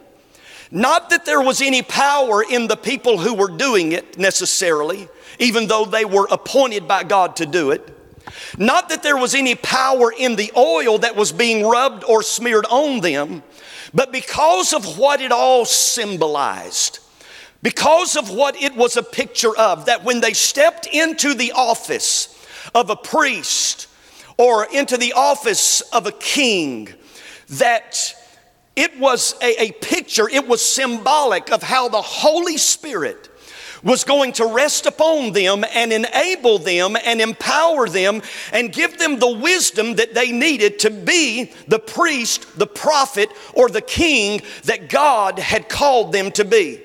Not 0.71 1.09
that 1.09 1.25
there 1.25 1.41
was 1.41 1.61
any 1.61 1.81
power 1.81 2.41
in 2.49 2.67
the 2.67 2.77
people 2.77 3.17
who 3.17 3.33
were 3.33 3.49
doing 3.49 3.91
it 3.91 4.17
necessarily, 4.17 5.09
even 5.37 5.67
though 5.67 5.83
they 5.83 6.05
were 6.05 6.29
appointed 6.31 6.87
by 6.87 7.03
God 7.03 7.35
to 7.35 7.45
do 7.45 7.71
it. 7.71 7.93
Not 8.57 8.87
that 8.87 9.03
there 9.03 9.17
was 9.17 9.35
any 9.35 9.53
power 9.55 10.13
in 10.17 10.37
the 10.37 10.49
oil 10.55 10.97
that 10.99 11.17
was 11.17 11.33
being 11.33 11.67
rubbed 11.67 12.05
or 12.05 12.23
smeared 12.23 12.65
on 12.67 13.01
them, 13.01 13.43
but 13.93 14.13
because 14.13 14.71
of 14.71 14.97
what 14.97 15.19
it 15.19 15.33
all 15.33 15.65
symbolized, 15.65 16.99
because 17.61 18.15
of 18.15 18.29
what 18.29 18.55
it 18.63 18.77
was 18.77 18.95
a 18.95 19.03
picture 19.03 19.57
of, 19.57 19.87
that 19.87 20.05
when 20.05 20.21
they 20.21 20.31
stepped 20.31 20.85
into 20.85 21.33
the 21.33 21.51
office 21.51 22.33
of 22.73 22.89
a 22.89 22.95
priest 22.95 23.87
or 24.41 24.65
into 24.73 24.97
the 24.97 25.13
office 25.13 25.81
of 25.93 26.07
a 26.07 26.11
king, 26.11 26.89
that 27.47 28.15
it 28.75 28.99
was 28.99 29.35
a, 29.39 29.65
a 29.65 29.71
picture, 29.73 30.27
it 30.27 30.47
was 30.47 30.65
symbolic 30.65 31.51
of 31.51 31.61
how 31.61 31.87
the 31.87 32.01
Holy 32.01 32.57
Spirit 32.57 33.29
was 33.83 34.03
going 34.03 34.31
to 34.31 34.47
rest 34.47 34.87
upon 34.87 35.33
them 35.33 35.63
and 35.75 35.93
enable 35.93 36.57
them 36.57 36.97
and 37.05 37.21
empower 37.21 37.87
them 37.87 38.19
and 38.51 38.73
give 38.73 38.97
them 38.97 39.19
the 39.19 39.31
wisdom 39.31 39.93
that 39.97 40.15
they 40.15 40.31
needed 40.31 40.79
to 40.79 40.89
be 40.89 41.51
the 41.67 41.77
priest, 41.77 42.57
the 42.57 42.65
prophet, 42.65 43.29
or 43.53 43.69
the 43.69 43.79
king 43.79 44.41
that 44.63 44.89
God 44.89 45.37
had 45.37 45.69
called 45.69 46.13
them 46.13 46.31
to 46.31 46.43
be. 46.43 46.81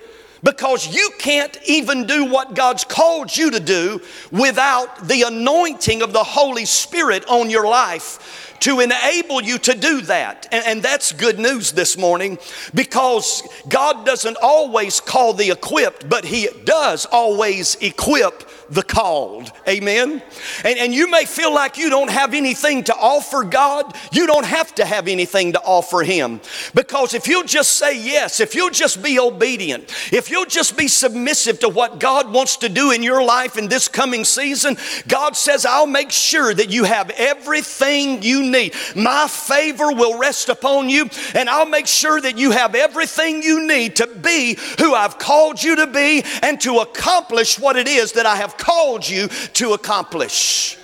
Because 0.47 0.87
you 0.95 1.11
can't 1.19 1.59
even 1.67 2.07
do 2.07 2.25
what 2.25 2.55
God's 2.55 2.85
called 2.85 3.37
you 3.37 3.51
to 3.51 3.59
do 3.59 4.01
without 4.31 5.09
the 5.09 5.23
anointing 5.23 6.03
of 6.03 6.13
the 6.13 6.23
Holy 6.23 6.67
Spirit 6.67 7.25
on 7.27 7.51
your 7.51 7.67
life 7.67 8.55
to 8.61 8.79
enable 8.79 9.43
you 9.43 9.59
to 9.59 9.75
do 9.75 10.03
that. 10.03 10.47
And, 10.53 10.65
and, 10.65 10.83
that's 10.85 11.11
good 11.11 11.41
news 11.41 11.73
this 11.73 11.99
morning 11.99 12.39
because 12.75 13.43
God 13.69 14.07
doesn't 14.07 14.37
always 14.41 15.01
call 15.01 15.33
the 15.33 15.51
equipped, 15.51 16.09
but 16.09 16.25
He 16.25 16.49
does 16.65 17.07
always 17.07 17.75
equip 17.81 18.49
the 18.71 18.83
called. 18.83 19.51
Amen? 19.69 20.23
And, 20.65 20.79
and 20.79 20.95
you 20.95 21.11
may 21.11 21.25
feel 21.25 21.55
like 21.55 21.79
you 21.79 21.91
don't 21.91 22.11
have 22.11 22.35
anything 22.35 22.85
to 22.85 22.95
offer 22.95 23.45
God. 23.45 23.95
You 24.13 24.27
don't 24.27 24.47
have 24.47 24.75
to 24.77 24.85
have 24.85 25.09
anything 25.09 25.53
to 25.53 25.61
offer 25.61 26.03
Him. 26.03 26.41
Because 26.75 27.15
if 27.15 27.29
you'll 27.29 27.45
just 27.45 27.73
say 27.73 27.99
yes, 27.99 28.41
if 28.41 28.55
you'll 28.55 28.71
just 28.71 29.03
be 29.03 29.19
obedient, 29.19 29.85
if 30.13 30.31
you'll 30.31 30.47
just 30.47 30.77
be 30.77 30.89
submissive 30.89 31.61
to 31.61 31.69
what 31.69 32.01
God 32.01 32.33
wants 32.33 32.59
to 32.59 32.69
do 32.69 32.91
in 32.91 33.03
your 33.03 33.23
life 33.23 33.57
in 33.57 33.69
this 33.69 33.89
coming 33.89 34.25
season, 34.25 34.77
God 35.09 35.37
says, 35.37 35.65
I'll 35.67 35.87
make 35.87 36.11
sure 36.11 36.53
that 36.53 36.71
you 36.71 36.85
have 36.85 37.11
everything 37.11 38.23
you 38.23 38.43
need. 38.43 38.75
My 38.95 39.29
favor 39.29 39.93
will 39.93 40.19
rest 40.19 40.49
upon 40.49 40.89
you, 40.89 41.09
and 41.35 41.49
I'll 41.49 41.69
make 41.69 41.87
sure 41.87 42.21
that 42.21 42.39
you 42.39 42.51
have 42.51 42.75
everything 42.75 43.43
you 43.43 43.67
need 43.67 43.97
to 43.97 44.07
be 44.07 44.59
who 44.79 44.95
I've 44.95 45.19
called 45.19 45.63
you 45.63 45.77
to 45.77 45.87
be 45.87 46.25
and 46.43 46.61
to 46.63 46.79
accomplish 46.79 47.59
what 47.59 47.77
it 47.77 47.89
is 47.89 48.13
that 48.13 48.27
I 48.27 48.37
called 48.59 49.09
you 49.09 49.29
to 49.29 49.73
accomplish. 49.73 50.79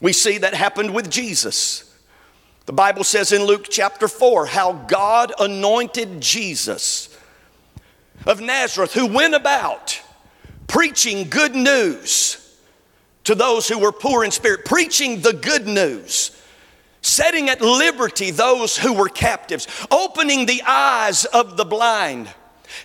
We 0.00 0.12
see 0.12 0.38
that 0.38 0.54
happened 0.54 0.94
with 0.94 1.10
Jesus. 1.10 1.88
The 2.66 2.72
Bible 2.72 3.04
says 3.04 3.32
in 3.32 3.44
Luke 3.44 3.66
chapter 3.70 4.08
4 4.08 4.46
how 4.46 4.72
God 4.72 5.32
anointed 5.38 6.20
Jesus 6.20 7.16
of 8.26 8.40
Nazareth, 8.40 8.92
who 8.92 9.06
went 9.06 9.34
about 9.34 10.00
preaching 10.66 11.28
good 11.28 11.54
news 11.54 12.38
to 13.24 13.34
those 13.34 13.68
who 13.68 13.78
were 13.78 13.92
poor 13.92 14.24
in 14.24 14.30
spirit, 14.30 14.64
preaching 14.64 15.20
the 15.20 15.32
good 15.32 15.66
news, 15.66 16.30
setting 17.00 17.48
at 17.48 17.60
liberty 17.60 18.30
those 18.30 18.76
who 18.76 18.92
were 18.92 19.08
captives, 19.08 19.66
opening 19.90 20.46
the 20.46 20.62
eyes 20.62 21.24
of 21.26 21.56
the 21.56 21.64
blind 21.64 22.28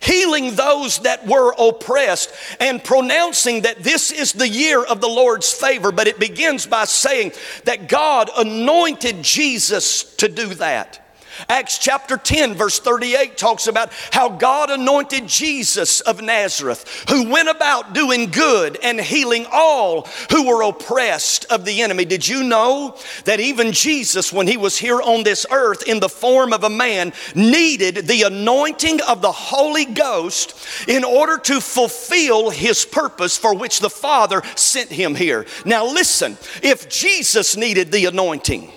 healing 0.02 0.56
those 0.56 1.00
that 1.00 1.26
were 1.26 1.54
oppressed, 1.58 2.32
and 2.60 2.84
pronouncing 2.84 3.62
that 3.62 3.84
this 3.84 4.12
is 4.12 4.34
the 4.34 4.48
year 4.48 4.84
of 4.84 5.02
the 5.02 5.08
Lord's 5.08 5.52
favor. 5.52 5.92
But 5.92 6.08
it 6.08 6.20
begins 6.20 6.66
by 6.66 6.86
saying 6.86 7.34
that 7.66 7.90
God 7.90 8.30
anointed 8.38 9.24
Jesus 9.24 10.16
to 10.16 10.28
do 10.28 10.54
that. 10.56 11.07
Acts 11.50 11.78
chapter 11.78 12.18
10, 12.18 12.56
verse 12.56 12.80
38 12.80 13.38
talks 13.38 13.68
about 13.68 13.92
how 14.12 14.30
God 14.30 14.70
anointed 14.70 15.28
Jesus 15.28 16.02
of 16.02 16.22
Nazareth, 16.22 17.06
who 17.10 17.30
went 17.30 17.50
about 17.50 17.94
doing 17.94 18.30
good 18.30 18.78
and 18.84 19.00
healing 19.00 19.46
all 19.52 20.08
who 20.32 20.48
were 20.48 20.64
oppressed 20.64 21.46
of 21.52 21.66
the 21.66 21.82
enemy. 21.82 22.06
Did 22.06 22.28
you 22.28 22.44
know 22.44 22.98
that 23.26 23.40
even 23.40 23.72
Jesus, 23.72 24.34
when 24.34 24.48
he 24.48 24.58
was 24.58 24.78
here 24.78 25.02
on 25.02 25.24
this 25.24 25.46
earth 25.52 25.84
in 25.88 26.00
the 26.00 26.10
form 26.10 26.54
of 26.54 26.64
a 26.64 26.70
man, 26.70 27.14
needed 27.36 28.08
the 28.08 28.24
anointing 28.24 29.02
of 29.02 29.22
the 29.22 29.32
Holy 29.32 29.86
Ghost 29.86 30.56
in 30.88 31.04
order 31.04 31.38
to 31.38 31.62
fulfill 31.62 32.50
his 32.50 32.86
purpose 32.86 33.38
for 33.38 33.56
which 33.56 33.80
the 33.80 33.90
Father 33.90 34.42
sent 34.56 34.90
him 34.90 35.16
here? 35.16 35.46
Now, 35.66 35.86
listen, 35.86 36.38
if 36.62 36.90
Jesus 36.90 37.56
needed 37.56 37.92
the 37.92 38.06
anointing, 38.06 38.72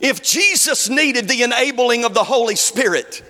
if 0.00 0.22
Jesus 0.22 0.88
needed 0.88 1.28
the 1.28 1.42
enabling 1.42 2.04
of 2.04 2.14
the 2.14 2.24
Holy 2.24 2.56
Spirit, 2.56 3.22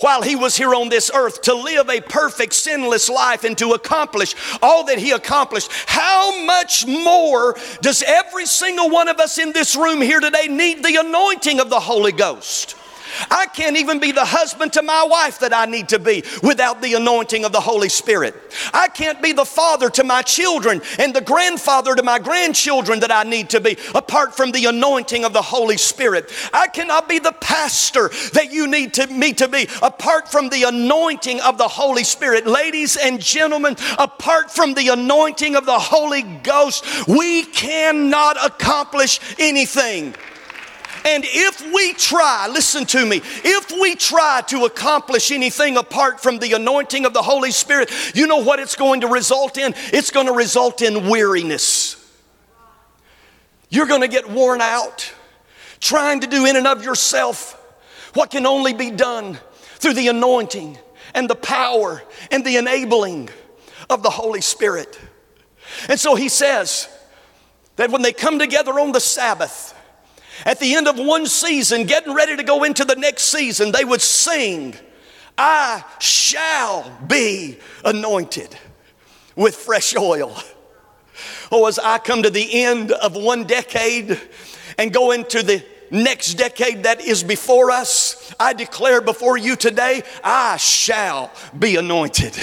while 0.00 0.22
he 0.22 0.34
was 0.34 0.56
here 0.56 0.74
on 0.74 0.88
this 0.88 1.10
earth 1.14 1.42
to 1.42 1.54
live 1.54 1.88
a 1.88 2.00
perfect, 2.00 2.54
sinless 2.54 3.08
life 3.08 3.44
and 3.44 3.56
to 3.58 3.72
accomplish 3.72 4.34
all 4.60 4.84
that 4.86 4.98
he 4.98 5.12
accomplished, 5.12 5.70
how 5.86 6.44
much 6.44 6.86
more 6.86 7.56
does 7.80 8.02
every 8.02 8.46
single 8.46 8.90
one 8.90 9.08
of 9.08 9.20
us 9.20 9.38
in 9.38 9.52
this 9.52 9.76
room 9.76 10.00
here 10.00 10.20
today 10.20 10.48
need 10.48 10.84
the 10.84 10.96
anointing 10.96 11.60
of 11.60 11.70
the 11.70 11.78
Holy 11.78 12.12
Ghost? 12.12 12.74
I 13.30 13.46
can't 13.46 13.76
even 13.76 13.98
be 13.98 14.12
the 14.12 14.24
husband 14.24 14.72
to 14.74 14.82
my 14.82 15.04
wife 15.08 15.40
that 15.40 15.54
I 15.54 15.66
need 15.66 15.88
to 15.90 15.98
be 15.98 16.24
without 16.42 16.80
the 16.82 16.94
anointing 16.94 17.44
of 17.44 17.52
the 17.52 17.60
Holy 17.60 17.88
Spirit. 17.88 18.34
I 18.72 18.88
can't 18.88 19.22
be 19.22 19.32
the 19.32 19.44
father 19.44 19.90
to 19.90 20.04
my 20.04 20.22
children 20.22 20.82
and 20.98 21.14
the 21.14 21.20
grandfather 21.20 21.94
to 21.94 22.02
my 22.02 22.18
grandchildren 22.18 23.00
that 23.00 23.12
I 23.12 23.24
need 23.24 23.50
to 23.50 23.60
be 23.60 23.76
apart 23.94 24.34
from 24.36 24.52
the 24.52 24.66
anointing 24.66 25.24
of 25.24 25.32
the 25.32 25.42
Holy 25.42 25.76
Spirit. 25.76 26.30
I 26.52 26.68
cannot 26.68 27.08
be 27.08 27.18
the 27.18 27.32
pastor 27.32 28.10
that 28.32 28.52
you 28.52 28.66
need 28.66 28.94
to, 28.94 29.06
me 29.06 29.32
to 29.34 29.48
be 29.48 29.68
apart 29.82 30.30
from 30.30 30.48
the 30.48 30.64
anointing 30.64 31.40
of 31.40 31.58
the 31.58 31.68
Holy 31.68 32.04
Spirit. 32.04 32.46
Ladies 32.46 32.96
and 32.96 33.20
gentlemen, 33.20 33.76
apart 33.98 34.50
from 34.50 34.74
the 34.74 34.88
anointing 34.88 35.56
of 35.56 35.66
the 35.66 35.78
Holy 35.78 36.22
Ghost, 36.22 36.84
we 37.08 37.44
cannot 37.44 38.44
accomplish 38.44 39.20
anything. 39.38 40.14
And 41.04 41.24
if 41.26 41.60
we 41.72 41.94
try, 41.94 42.48
listen 42.48 42.86
to 42.86 43.04
me, 43.04 43.20
if 43.44 43.72
we 43.72 43.96
try 43.96 44.42
to 44.48 44.64
accomplish 44.64 45.30
anything 45.30 45.76
apart 45.76 46.20
from 46.20 46.38
the 46.38 46.52
anointing 46.52 47.04
of 47.04 47.12
the 47.12 47.22
Holy 47.22 47.50
Spirit, 47.50 47.90
you 48.14 48.26
know 48.26 48.38
what 48.38 48.60
it's 48.60 48.76
going 48.76 49.00
to 49.00 49.08
result 49.08 49.58
in? 49.58 49.74
It's 49.92 50.10
going 50.10 50.26
to 50.26 50.32
result 50.32 50.80
in 50.82 51.08
weariness. 51.08 51.96
You're 53.68 53.86
going 53.86 54.02
to 54.02 54.08
get 54.08 54.28
worn 54.28 54.60
out 54.60 55.12
trying 55.80 56.20
to 56.20 56.26
do 56.26 56.46
in 56.46 56.56
and 56.56 56.66
of 56.66 56.84
yourself 56.84 57.58
what 58.14 58.30
can 58.30 58.46
only 58.46 58.72
be 58.72 58.90
done 58.90 59.38
through 59.76 59.94
the 59.94 60.08
anointing 60.08 60.78
and 61.14 61.28
the 61.28 61.34
power 61.34 62.02
and 62.30 62.44
the 62.44 62.56
enabling 62.56 63.28
of 63.90 64.02
the 64.02 64.10
Holy 64.10 64.40
Spirit. 64.40 64.98
And 65.88 65.98
so 65.98 66.14
he 66.14 66.28
says 66.28 66.88
that 67.76 67.90
when 67.90 68.02
they 68.02 68.12
come 68.12 68.38
together 68.38 68.78
on 68.78 68.92
the 68.92 69.00
Sabbath, 69.00 69.74
At 70.44 70.58
the 70.60 70.74
end 70.74 70.88
of 70.88 70.98
one 70.98 71.26
season, 71.26 71.84
getting 71.84 72.14
ready 72.14 72.36
to 72.36 72.42
go 72.42 72.64
into 72.64 72.84
the 72.84 72.96
next 72.96 73.24
season, 73.24 73.72
they 73.72 73.84
would 73.84 74.00
sing, 74.00 74.74
I 75.38 75.84
shall 75.98 76.90
be 77.06 77.58
anointed 77.84 78.56
with 79.36 79.54
fresh 79.54 79.96
oil. 79.96 80.36
Oh, 81.50 81.66
as 81.66 81.78
I 81.78 81.98
come 81.98 82.22
to 82.22 82.30
the 82.30 82.64
end 82.64 82.92
of 82.92 83.14
one 83.14 83.44
decade 83.44 84.18
and 84.78 84.92
go 84.92 85.10
into 85.10 85.42
the 85.42 85.64
next 85.90 86.34
decade 86.34 86.84
that 86.84 87.02
is 87.02 87.22
before 87.22 87.70
us, 87.70 88.34
I 88.40 88.54
declare 88.54 89.00
before 89.00 89.36
you 89.36 89.56
today, 89.56 90.02
I 90.24 90.56
shall 90.56 91.30
be 91.58 91.76
anointed 91.76 92.36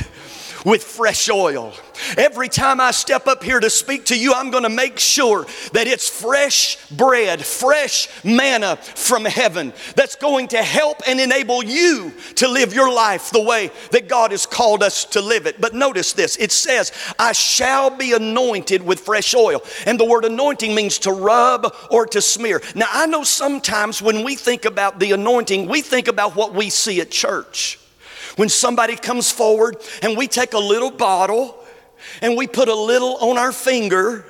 with 0.66 0.84
fresh 0.84 1.30
oil. 1.30 1.74
Every 2.18 2.50
time 2.50 2.80
I 2.80 2.92
step 2.92 3.28
up 3.28 3.44
here 3.44 3.60
to 3.60 3.70
speak 3.70 4.06
to 4.06 4.18
you, 4.18 4.34
I'm 4.34 4.51
going 4.51 4.63
to 4.63 4.70
make 4.70 5.00
sure 5.00 5.46
that 5.74 5.88
it's 5.88 6.10
fresh 6.10 6.78
bread, 6.89 7.44
fresh 7.44 8.08
manna 8.24 8.78
from 8.78 9.25
heaven 9.25 9.74
that's 9.96 10.16
going 10.16 10.48
to 10.50 10.63
help 10.63 11.01
and 11.08 11.20
enable 11.20 11.63
you 11.63 12.13
to 12.36 12.48
live 12.48 12.74
your 12.74 12.92
life 12.92 13.32
the 13.32 13.44
way 13.44 13.72
that 13.92 14.08
God 14.08 14.32
has 14.32 14.46
called 14.46 14.82
us 14.82 15.06
to 15.06 15.22
live 15.22 15.46
it. 15.46 15.60
But 15.60 15.74
notice 15.74 16.13
this 16.13 16.38
it 16.38 16.51
says, 16.51 16.92
I 17.18 17.34
shall 17.34 17.89
be 17.89 18.13
anointed 18.13 18.82
with 18.82 19.01
fresh 19.01 19.34
oil. 19.36 19.62
And 19.86 20.00
the 20.00 20.06
word 20.06 20.25
anointing 20.25 20.74
means 20.74 21.00
to 21.00 21.12
rub 21.12 21.74
or 21.92 22.06
to 22.08 22.22
smear. 22.22 22.62
Now, 22.75 22.88
I 22.92 23.06
know 23.06 23.24
sometimes 23.24 24.01
when 24.01 24.24
we 24.24 24.36
think 24.36 24.66
about 24.66 25.00
the 25.00 25.12
anointing, 25.12 25.68
we 25.68 25.82
think 25.82 26.08
about 26.08 26.36
what 26.36 26.54
we 26.54 26.70
see 26.70 27.01
at 27.01 27.12
church. 27.12 27.80
When 28.39 28.48
somebody 28.48 28.96
comes 28.96 29.29
forward 29.29 29.75
and 30.01 30.15
we 30.15 30.25
take 30.29 30.53
a 30.53 30.58
little 30.58 30.91
bottle 30.91 31.62
and 32.22 32.38
we 32.38 32.48
put 32.48 32.69
a 32.69 32.74
little 32.74 33.17
on 33.17 33.38
our 33.38 33.51
finger 33.51 34.24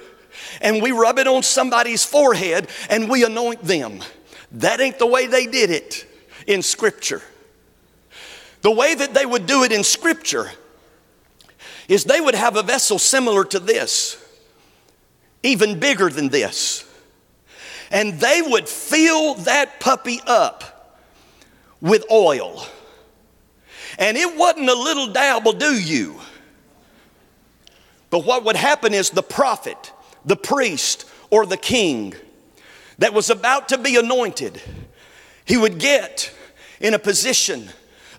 and 0.62 0.82
we 0.82 0.92
rub 0.92 1.20
it 1.20 1.28
on 1.28 1.44
somebody's 1.44 2.04
forehead 2.04 2.70
and 2.90 3.08
we 3.08 3.24
anoint 3.24 3.62
them. 3.62 4.02
That 4.54 4.82
ain't 4.82 4.98
the 4.98 5.06
way 5.06 5.28
they 5.28 5.46
did 5.46 5.70
it 5.70 6.08
in 6.48 6.64
Scripture. 6.64 7.22
The 8.62 8.72
way 8.72 8.96
that 8.96 9.14
they 9.14 9.28
would 9.28 9.46
do 9.46 9.64
it 9.64 9.72
in 9.72 9.84
Scripture 9.84 10.50
is 11.88 12.06
they 12.06 12.20
would 12.20 12.34
have 12.34 12.56
a 12.56 12.64
vessel 12.64 12.98
similar 12.98 13.44
to 13.46 13.60
this, 13.60 14.18
even 15.44 15.80
bigger 15.80 16.10
than 16.10 16.30
this. 16.30 16.84
And 17.92 18.20
they 18.20 18.42
would 18.42 18.68
fill 18.68 19.36
that 19.36 19.80
puppy 19.80 20.20
up 20.26 20.98
with 21.80 22.06
oil. 22.12 22.66
And 24.00 24.18
it 24.18 24.38
wasn't 24.38 24.70
a 24.70 24.74
little 24.74 25.08
dabble, 25.08 25.54
do 25.54 25.74
you? 25.74 26.20
But 28.10 28.26
what 28.26 28.46
would 28.46 28.56
happen 28.56 28.94
is 28.94 29.10
the 29.10 29.22
prophet, 29.22 29.92
the 30.26 30.38
priest, 30.38 31.06
or 31.30 31.46
the 31.46 31.58
king 31.58 32.16
that 32.98 33.14
was 33.14 33.30
about 33.30 33.70
to 33.70 33.78
be 33.78 33.98
anointed, 33.98 34.62
he 35.46 35.58
would 35.58 35.80
get 35.80 36.34
in 36.80 36.94
a 36.94 37.00
position 37.00 37.70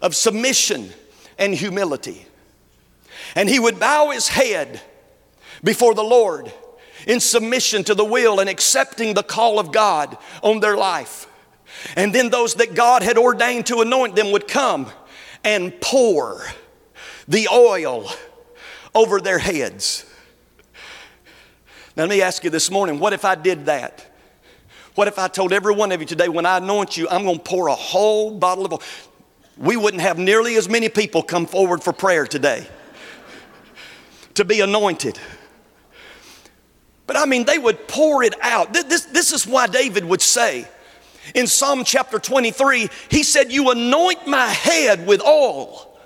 of 0.03 0.15
submission 0.15 0.91
and 1.39 1.55
humility. 1.55 2.27
And 3.35 3.49
he 3.49 3.59
would 3.59 3.81
bow 3.81 4.11
his 4.11 4.29
head 4.29 4.83
before 5.65 5.95
the 5.95 6.05
Lord 6.05 6.53
in 7.07 7.21
submission 7.21 7.85
to 7.85 7.95
the 7.95 8.05
will 8.05 8.39
and 8.39 8.51
accepting 8.51 9.15
the 9.15 9.23
call 9.23 9.59
of 9.59 9.73
God 9.73 10.19
on 10.43 10.61
their 10.61 10.77
life. 10.77 11.27
And 11.97 12.15
then 12.15 12.29
those 12.29 12.55
that 12.57 12.75
God 12.75 13.03
had 13.03 13.17
ordained 13.17 13.67
to 13.67 13.81
anoint 13.81 14.15
them 14.15 14.31
would 14.33 14.47
come 14.47 14.91
and 15.45 15.79
pour 15.81 16.45
the 17.29 17.49
oil 17.53 18.11
over 18.95 19.21
their 19.21 19.39
heads. 19.39 20.05
Now, 21.97 22.05
let 22.05 22.11
me 22.11 22.23
ask 22.23 22.45
you 22.45 22.51
this 22.51 22.71
morning 22.71 22.99
what 22.99 23.13
if 23.13 23.25
I 23.25 23.35
did 23.35 23.67
that? 23.67 24.07
What 24.95 25.09
if 25.09 25.19
I 25.19 25.29
told 25.29 25.53
every 25.53 25.75
one 25.75 25.93
of 25.93 26.01
you 26.01 26.07
today, 26.07 26.29
when 26.29 26.47
I 26.47 26.59
anoint 26.59 26.97
you, 26.97 27.09
I'm 27.09 27.25
going 27.25 27.39
to 27.39 27.43
pour 27.43 27.69
a 27.69 27.75
whole 27.75 28.37
bottle 28.37 28.67
of 28.67 28.73
oil? 28.73 28.83
We 29.57 29.77
wouldn't 29.77 30.03
have 30.03 30.19
nearly 30.19 30.57
as 30.57 30.69
many 30.69 30.89
people 30.89 31.23
come 31.23 31.47
forward 31.47 31.83
for 31.83 31.93
prayer 31.93 32.27
today 32.27 32.67
to 34.35 34.45
be 34.45 34.61
anointed. 34.61 35.19
But 37.07 37.17
I 37.17 37.27
mean, 37.27 37.45
they 37.45 37.59
would 37.59 37.89
pour 37.89 38.23
it 38.23 38.35
out. 38.41 38.73
This, 38.73 39.05
this 39.07 39.33
is 39.33 39.47
why 39.47 39.67
David 39.67 40.05
would 40.05 40.23
say, 40.23 40.67
in 41.35 41.47
Psalm 41.47 41.85
chapter 41.85 42.19
23, 42.19 42.89
he 43.11 43.23
said, 43.23 43.53
You 43.53 43.71
anoint 43.71 44.27
my 44.27 44.47
head 44.47 45.07
with 45.07 45.23
oil, 45.23 45.99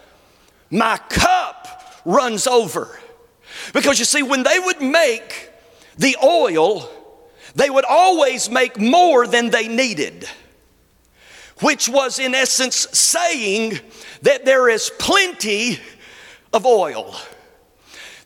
my 0.71 0.99
cup 1.09 2.01
runs 2.05 2.47
over. 2.47 2.99
Because 3.73 3.99
you 3.99 4.05
see, 4.05 4.23
when 4.23 4.43
they 4.43 4.59
would 4.59 4.83
make 4.83 5.51
the 5.97 6.17
oil, 6.23 6.89
they 7.55 7.71
would 7.71 7.85
always 7.85 8.51
make 8.51 8.79
more 8.79 9.27
than 9.27 9.51
they 9.51 9.69
needed, 9.69 10.29
which 11.61 11.89
was 11.89 12.19
in 12.19 12.35
essence 12.35 12.77
saying 12.93 13.79
that 14.23 14.45
there 14.45 14.69
is 14.69 14.91
plenty 14.99 15.79
of 16.53 16.67
oil, 16.67 17.15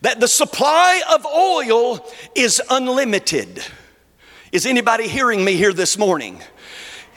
that 0.01 0.20
the 0.20 0.29
supply 0.29 1.03
of 1.12 1.27
oil 1.27 2.07
is 2.35 2.62
unlimited. 2.70 3.62
Is 4.51 4.64
anybody 4.64 5.09
hearing 5.09 5.44
me 5.44 5.55
here 5.55 5.74
this 5.74 5.98
morning? 5.98 6.40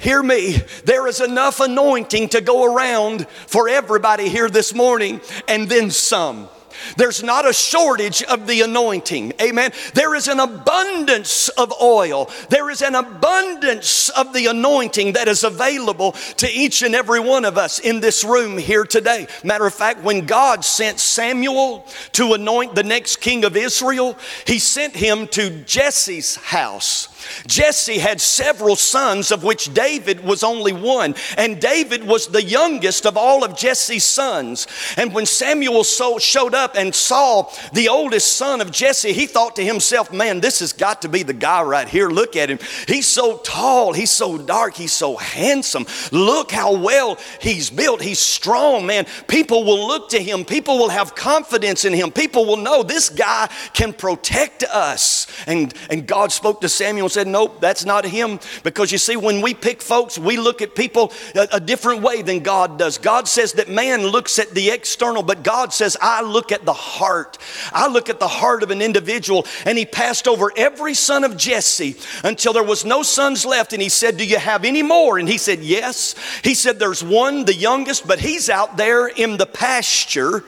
Hear 0.02 0.24
me, 0.24 0.58
there 0.84 1.06
is 1.06 1.22
enough 1.22 1.60
anointing 1.60 2.30
to 2.30 2.42
go 2.42 2.74
around 2.74 3.28
for 3.30 3.70
everybody 3.70 4.30
here 4.30 4.50
this 4.50 4.74
morning 4.74 5.22
and 5.48 5.70
then 5.70 5.92
some. 5.92 6.50
There's 6.98 7.22
not 7.22 7.48
a 7.48 7.54
shortage 7.54 8.24
of 8.24 8.48
the 8.48 8.62
anointing. 8.62 9.34
Amen. 9.40 9.72
There 9.94 10.16
is 10.16 10.28
an 10.28 10.40
abundance 10.40 11.50
of 11.50 11.72
oil. 11.80 12.32
There 12.50 12.72
is 12.72 12.82
an 12.82 12.96
abundance 12.96 14.10
of 14.10 14.34
the 14.34 14.48
anointing 14.48 15.14
that 15.14 15.28
is 15.28 15.44
available 15.44 16.14
to 16.38 16.50
each 16.50 16.82
and 16.82 16.96
every 16.96 17.20
one 17.20 17.46
of 17.46 17.60
us 17.60 17.78
in 17.78 18.00
this 18.00 18.24
room 18.24 18.58
here 18.58 18.86
today. 18.86 19.28
Matter 19.44 19.68
of 19.68 19.74
fact, 19.76 20.02
when 20.02 20.26
God 20.26 20.66
sent 20.66 21.00
Samuel 21.00 21.86
to 22.14 22.34
anoint 22.34 22.74
the 22.74 22.82
next 22.82 23.18
king 23.18 23.46
of 23.46 23.56
Israel, 23.56 24.18
he 24.48 24.58
sent 24.58 24.96
him 24.96 25.28
to 25.28 25.62
Jesse's 25.66 26.38
house. 26.38 27.08
Jesse 27.48 28.00
had 28.00 28.22
several 28.22 28.76
sons, 28.76 29.32
of 29.32 29.44
which 29.44 29.74
David 29.74 30.24
was 30.24 30.44
only 30.44 30.74
one. 30.74 31.16
And 31.38 31.60
David 31.60 32.04
was 32.06 32.28
the 32.28 32.44
youngest 32.44 33.06
of 33.06 33.18
all 33.18 33.44
of 33.44 33.58
Jesse's 33.58 34.04
sons. 34.04 34.68
And 34.98 35.14
when 35.14 35.26
Samuel 35.26 35.84
so 35.84 36.20
showed 36.20 36.54
up 36.54 36.76
and 36.76 36.94
saw 36.94 37.52
the 37.74 37.90
oldest 37.90 38.38
son 38.38 38.62
of 38.62 38.72
Jesse, 38.72 39.14
he 39.14 39.26
thought 39.26 39.56
to 39.56 39.64
himself, 39.64 40.12
man, 40.12 40.40
this 40.40 40.60
has 40.60 40.74
got 40.74 41.02
to 41.02 41.10
be 41.10 41.24
the 41.24 41.34
guy 41.34 41.62
right 41.62 41.88
here. 41.88 42.10
Look 42.10 42.36
at 42.36 42.50
him. 42.50 42.60
He's 42.88 43.08
so 43.08 43.38
tall, 43.38 43.94
he's 43.94 44.12
so 44.12 44.38
dark, 44.38 44.76
he's 44.76 44.94
so 44.94 45.18
handsome. 45.18 45.86
Look 46.12 46.52
how 46.52 46.76
well 46.76 47.18
he's 47.40 47.70
built. 47.70 48.02
He's 48.02 48.20
strong, 48.20 48.86
man. 48.86 49.06
People 49.28 49.64
will 49.64 49.88
look 49.88 50.10
to 50.10 50.22
him, 50.22 50.46
people 50.46 50.78
will 50.78 50.90
have 50.90 51.16
confidence 51.16 51.86
in 51.86 51.94
him, 51.94 52.12
people 52.12 52.46
will 52.46 52.58
know 52.58 52.84
this 52.84 53.10
guy 53.10 53.50
can 53.74 53.94
protect 53.94 54.64
us. 54.64 55.28
And, 55.48 55.74
and 55.90 56.08
God 56.08 56.32
spoke 56.32 56.62
to 56.62 56.70
Samuel 56.70 57.10
said, 57.12 57.28
Nope, 57.28 57.62
that's 57.62 57.86
not 57.86 58.06
him. 58.06 58.40
Because 58.64 58.92
you 58.92 58.98
see, 58.98 59.16
when 59.16 59.42
we 59.42 59.54
pick 59.54 59.82
folks, 59.82 60.18
we 60.18 60.38
look 60.38 60.62
at 60.62 60.76
people 60.76 61.12
a, 61.36 61.48
a 61.54 61.60
different 61.60 62.02
way 62.02 62.22
than 62.22 62.40
God 62.40 62.80
does. 62.80 62.98
God 62.98 63.28
says 63.28 63.54
that 63.54 63.70
man 63.70 64.06
looks 64.06 64.40
at 64.40 64.52
the 64.52 64.70
external, 64.70 65.24
but 65.24 65.44
God 65.44 65.74
says, 65.74 65.98
I 66.02 66.22
look 66.22 66.52
at 66.52 66.66
the 66.66 66.74
heart. 66.74 67.38
I 67.74 67.88
look 67.88 68.10
at 68.10 68.20
the 68.20 68.28
heart 68.28 68.64
of 68.64 68.72
an 68.72 68.82
individual. 68.82 69.46
And 69.66 69.78
he 69.78 69.86
passed 69.86 70.28
over 70.28 70.52
every 70.56 70.94
son 70.94 71.24
of 71.24 71.38
Jesse 71.38 71.96
until 72.24 72.54
there 72.54 72.64
was 72.64 72.86
no 72.86 73.04
sons 73.04 73.46
left. 73.46 73.74
And 73.74 73.82
he 73.82 73.90
said, 73.90 74.18
Do 74.18 74.26
you 74.26 74.40
have 74.40 74.66
any 74.66 74.84
more? 74.84 75.18
And 75.18 75.28
he 75.28 75.38
said, 75.38 75.60
Yes. 75.60 76.16
He 76.44 76.56
said, 76.56 76.80
There's 76.80 77.04
one, 77.04 77.46
the 77.46 77.54
youngest, 77.54 78.08
but 78.08 78.20
he's 78.20 78.50
out 78.50 78.78
there 78.78 79.08
in 79.08 79.38
the 79.38 79.46
pasture 79.46 80.44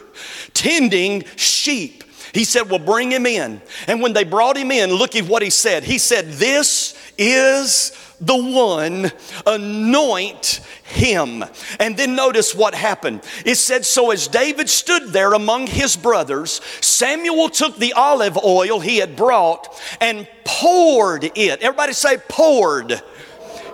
tending 0.54 1.24
sheep. 1.36 2.03
He 2.34 2.44
said, 2.44 2.70
Well, 2.70 2.80
bring 2.80 3.12
him 3.12 3.26
in. 3.26 3.62
And 3.88 4.02
when 4.02 4.14
they 4.14 4.24
brought 4.24 4.58
him 4.58 4.72
in, 4.72 4.92
look 4.92 5.16
at 5.16 5.28
what 5.28 5.44
he 5.44 5.50
said. 5.50 5.84
He 5.84 5.98
said, 5.98 6.26
This 6.32 6.96
is 7.18 7.92
the 8.20 8.36
one, 8.36 9.12
anoint 9.46 10.62
him. 10.84 11.44
And 11.80 11.98
then 11.98 12.16
notice 12.16 12.56
what 12.56 12.74
happened. 12.74 13.22
It 13.46 13.56
said, 13.56 13.86
So 13.86 14.12
as 14.12 14.28
David 14.28 14.70
stood 14.70 15.10
there 15.10 15.34
among 15.34 15.68
his 15.68 15.96
brothers, 15.96 16.62
Samuel 16.82 17.50
took 17.50 17.78
the 17.78 17.94
olive 17.94 18.38
oil 18.38 18.80
he 18.80 18.98
had 18.98 19.16
brought 19.16 19.80
and 20.02 20.28
poured 20.44 21.26
it. 21.36 21.62
Everybody 21.62 21.94
say, 21.94 22.18
poured. 22.30 23.02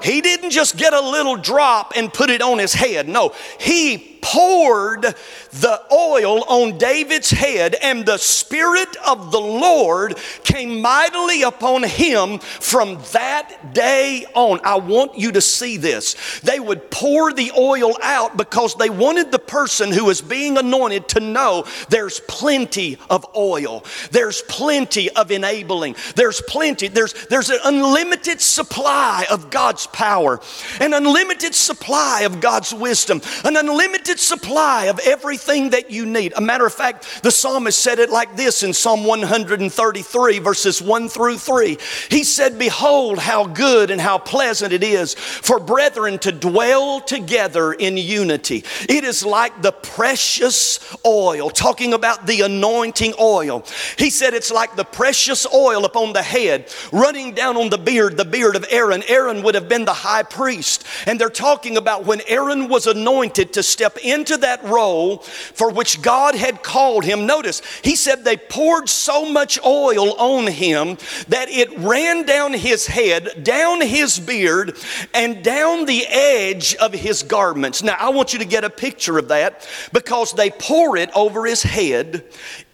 He 0.02 0.22
didn't 0.22 0.52
just 0.52 0.78
get 0.78 0.94
a 0.94 1.02
little 1.02 1.36
drop 1.36 1.94
and 1.96 2.14
put 2.14 2.30
it 2.30 2.42
on 2.42 2.58
his 2.58 2.74
head. 2.74 3.08
No, 3.08 3.34
he 3.60 4.18
poured 4.22 5.06
the 5.52 5.82
oil 5.92 6.44
on 6.44 6.78
David's 6.78 7.32
head, 7.32 7.76
and 7.82 8.06
the 8.06 8.18
Spirit 8.18 8.96
of 9.08 9.32
the 9.32 9.40
Lord 9.40 10.18
came 10.44 10.82
mightily 10.82 11.44
upon 11.44 11.84
him 11.84 12.40
from 12.40 13.00
that 13.14 13.74
day 13.74 14.26
on. 14.34 14.60
I 14.64 14.78
want 14.78 15.18
you 15.18 15.32
to 15.32 15.42
see 15.42 15.78
this. 15.78 16.40
They 16.42 16.60
would 16.60 16.92
pour 16.92 17.34
the 17.34 17.52
oil 17.58 17.98
out 18.02 18.38
because 18.38 18.76
they 18.76 18.90
wanted 18.90 19.32
the 19.32 19.40
person 19.40 19.92
who 19.92 20.06
was 20.06 20.22
being 20.22 20.58
anointed 20.58 21.08
to 21.10 21.20
know 21.20 21.66
there's 21.90 22.20
plenty 22.22 22.98
of 23.10 23.26
oil, 23.36 23.84
there's 24.12 24.42
plenty 24.44 25.10
of 25.12 25.32
enabling, 25.32 25.96
there's 26.16 26.42
plenty, 26.42 26.88
there's, 26.88 27.14
there's 27.28 27.50
an 27.50 27.60
unlimited 27.66 28.42
supply 28.42 29.26
of 29.32 29.50
God's 29.50 29.88
power, 29.88 30.40
an 30.80 30.94
unlimited 30.94 31.56
supply 31.56 32.22
of 32.22 32.40
God's 32.42 32.74
wisdom, 32.74 33.22
an 33.44 33.58
unlimited 33.58 34.20
supply 34.20 34.86
of 34.86 35.00
everything 35.00 35.39
that 35.46 35.90
you 35.90 36.06
need. 36.06 36.34
A 36.36 36.42
matter 36.42 36.66
of 36.66 36.74
fact, 36.74 37.24
the 37.24 37.32
psalmist 37.32 37.80
said 37.80 38.00
it 38.00 38.10
like 38.10 38.36
this 38.36 38.64
in 38.64 38.74
Psalm 38.74 39.04
133, 39.04 40.40
verses 40.40 40.82
1 40.82 41.10
through 41.10 41.38
3. 41.38 41.78
He 42.10 42.24
said, 42.24 42.60
Behold, 42.60 43.20
how 43.20 43.46
good 43.46 43.90
and 43.90 44.00
how 44.00 44.18
pleasant 44.18 44.74
it 44.74 44.84
is 44.84 45.16
for 45.16 45.60
brethren 45.60 46.20
to 46.20 46.32
dwell 46.32 47.00
together 47.02 47.74
in 47.74 47.98
unity. 47.98 48.64
It 48.88 49.04
is 49.04 49.26
like 49.26 49.62
the 49.62 49.72
precious 49.72 50.80
oil, 51.06 51.50
talking 51.50 51.94
about 51.94 52.28
the 52.28 52.42
anointing 52.42 53.14
oil. 53.20 53.66
He 53.98 54.10
said, 54.10 54.34
It's 54.34 54.52
like 54.52 54.76
the 54.76 54.86
precious 54.86 55.48
oil 55.54 55.86
upon 55.86 56.14
the 56.14 56.22
head, 56.22 56.72
running 56.92 57.34
down 57.34 57.58
on 57.58 57.70
the 57.70 57.78
beard, 57.78 58.18
the 58.18 58.26
beard 58.26 58.56
of 58.56 58.66
Aaron. 58.70 59.04
Aaron 59.08 59.42
would 59.44 59.56
have 59.56 59.68
been 59.68 59.86
the 59.86 59.94
high 59.94 60.24
priest. 60.24 60.86
And 61.08 61.20
they're 61.20 61.30
talking 61.30 61.78
about 61.78 62.06
when 62.06 62.22
Aaron 62.28 62.68
was 62.68 62.86
anointed 62.86 63.54
to 63.54 63.64
step 63.64 63.98
into 63.98 64.38
that 64.38 64.64
role 64.64 65.24
for 65.30 65.72
which 65.72 66.02
God 66.02 66.36
had 66.36 66.64
called 66.64 67.04
him. 67.04 67.26
Notice, 67.26 67.62
he 67.84 67.96
said 67.96 68.24
they 68.24 68.38
poured 68.38 68.90
so 68.90 69.30
much 69.30 69.60
oil 69.66 70.14
on 70.20 70.48
him 70.48 70.98
that 71.28 71.50
it 71.50 71.78
ran 71.80 72.26
down 72.26 72.54
his 72.54 72.88
head, 72.88 73.44
down 73.44 73.82
his 73.82 74.20
beard, 74.20 74.78
and 75.14 75.44
down 75.44 75.86
the 75.86 76.06
edge 76.08 76.76
of 76.76 76.94
his 76.94 77.24
garments. 77.24 77.84
Now, 77.84 77.96
I 78.00 78.10
want 78.10 78.34
you 78.34 78.40
to 78.40 78.46
get 78.46 78.64
a 78.64 78.70
picture 78.70 79.18
of 79.18 79.30
that 79.30 79.68
because 79.94 80.34
they 80.34 80.50
pour 80.50 80.98
it 80.98 81.10
over 81.16 81.46
his 81.46 81.64
head 81.64 82.26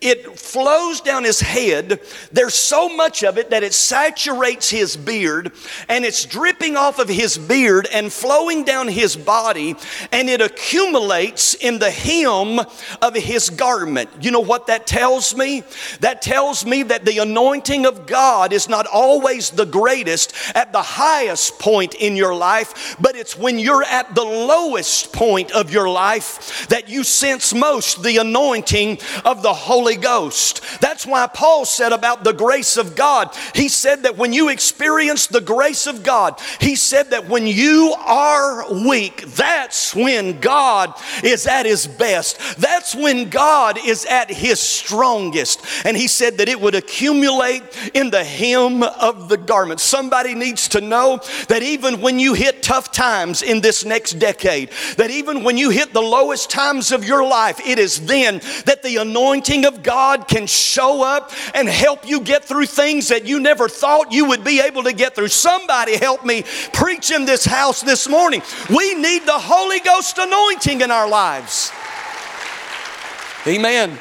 it 0.05 0.37
flows 0.37 1.01
down 1.01 1.23
his 1.23 1.39
head. 1.39 1.99
There's 2.31 2.53
so 2.53 2.87
much 2.87 3.23
of 3.23 3.39
it 3.39 3.49
that 3.49 3.63
it 3.63 3.73
saturates 3.73 4.69
his 4.69 4.95
beard 4.95 5.51
and 5.89 6.05
it's 6.05 6.25
dripping 6.25 6.77
off 6.77 6.99
of 6.99 7.09
his 7.09 7.39
beard 7.39 7.87
and 7.91 8.13
flowing 8.13 8.63
down 8.63 8.87
his 8.87 9.15
body 9.15 9.75
and 10.11 10.29
it 10.29 10.41
accumulates 10.41 11.55
in 11.55 11.79
the 11.79 11.89
hem 11.89 12.59
of 13.01 13.15
his 13.15 13.49
garment. 13.49 14.11
You 14.21 14.29
know 14.29 14.41
what 14.41 14.67
that 14.67 14.85
tells 14.85 15.35
me? 15.35 15.63
That 16.01 16.21
tells 16.21 16.67
me 16.67 16.83
that 16.83 17.03
the 17.03 17.17
anointing 17.17 17.87
of 17.87 18.05
God 18.05 18.53
is 18.53 18.69
not 18.69 18.85
always 18.85 19.49
the 19.49 19.65
greatest 19.65 20.35
at 20.53 20.71
the 20.71 20.83
highest 20.83 21.57
point 21.57 21.95
in 21.95 22.15
your 22.15 22.35
life, 22.35 22.95
but 22.99 23.15
it's 23.15 23.35
when 23.35 23.57
you're 23.57 23.83
at 23.83 24.13
the 24.13 24.23
lowest 24.23 25.11
point 25.11 25.51
of 25.51 25.71
your 25.73 25.89
life 25.89 26.67
that 26.67 26.89
you 26.89 27.03
sense 27.03 27.55
most 27.55 28.03
the 28.03 28.17
anointing 28.17 28.99
of 29.23 29.41
the 29.41 29.53
Holy 29.53 29.94
Ghost. 29.97 30.61
That's 30.81 31.05
why 31.05 31.27
Paul 31.27 31.65
said 31.65 31.91
about 31.91 32.23
the 32.23 32.33
grace 32.33 32.77
of 32.77 32.95
God. 32.95 33.35
He 33.53 33.69
said 33.69 34.03
that 34.03 34.17
when 34.17 34.33
you 34.33 34.49
experience 34.49 35.27
the 35.27 35.41
grace 35.41 35.87
of 35.87 36.03
God, 36.03 36.39
he 36.59 36.75
said 36.75 37.11
that 37.11 37.27
when 37.27 37.47
you 37.47 37.95
are 37.99 38.71
weak, 38.87 39.23
that's 39.27 39.95
when 39.95 40.39
God 40.39 40.93
is 41.23 41.47
at 41.47 41.65
his 41.65 41.87
best. 41.87 42.39
That's 42.57 42.95
when 42.95 43.29
God 43.29 43.77
is 43.77 44.05
at 44.05 44.29
his 44.29 44.59
strongest. 44.59 45.65
And 45.85 45.95
he 45.95 46.07
said 46.07 46.37
that 46.37 46.49
it 46.49 46.59
would 46.59 46.75
accumulate 46.75 47.63
in 47.93 48.09
the 48.09 48.23
hem 48.23 48.83
of 48.83 49.29
the 49.29 49.37
garment. 49.37 49.79
Somebody 49.79 50.35
needs 50.35 50.67
to 50.69 50.81
know 50.81 51.21
that 51.47 51.63
even 51.63 52.01
when 52.01 52.19
you 52.19 52.33
hit 52.33 52.63
tough 52.63 52.91
times 52.91 53.41
in 53.41 53.61
this 53.61 53.85
next 53.85 54.13
decade, 54.13 54.69
that 54.97 55.11
even 55.11 55.43
when 55.43 55.57
you 55.57 55.69
hit 55.69 55.93
the 55.93 56.01
lowest 56.01 56.49
times 56.49 56.91
of 56.91 57.05
your 57.05 57.25
life, 57.25 57.59
it 57.65 57.79
is 57.79 58.05
then 58.05 58.39
that 58.65 58.83
the 58.83 58.97
anointing 58.97 59.65
of 59.65 59.74
God 59.83 60.27
can 60.27 60.47
show 60.47 61.03
up 61.03 61.31
and 61.53 61.67
help 61.67 62.07
you 62.07 62.21
get 62.21 62.45
through 62.45 62.65
things 62.65 63.09
that 63.09 63.25
you 63.25 63.39
never 63.39 63.67
thought 63.67 64.11
you 64.11 64.25
would 64.25 64.43
be 64.43 64.61
able 64.61 64.83
to 64.83 64.93
get 64.93 65.15
through. 65.15 65.29
Somebody 65.29 65.97
help 65.97 66.25
me 66.25 66.43
preach 66.73 67.11
in 67.11 67.25
this 67.25 67.45
house 67.45 67.81
this 67.81 68.07
morning. 68.07 68.41
We 68.69 68.95
need 68.95 69.25
the 69.25 69.39
Holy 69.39 69.79
Ghost 69.79 70.17
anointing 70.17 70.81
in 70.81 70.91
our 70.91 71.07
lives. 71.07 71.71
Amen. 73.47 73.99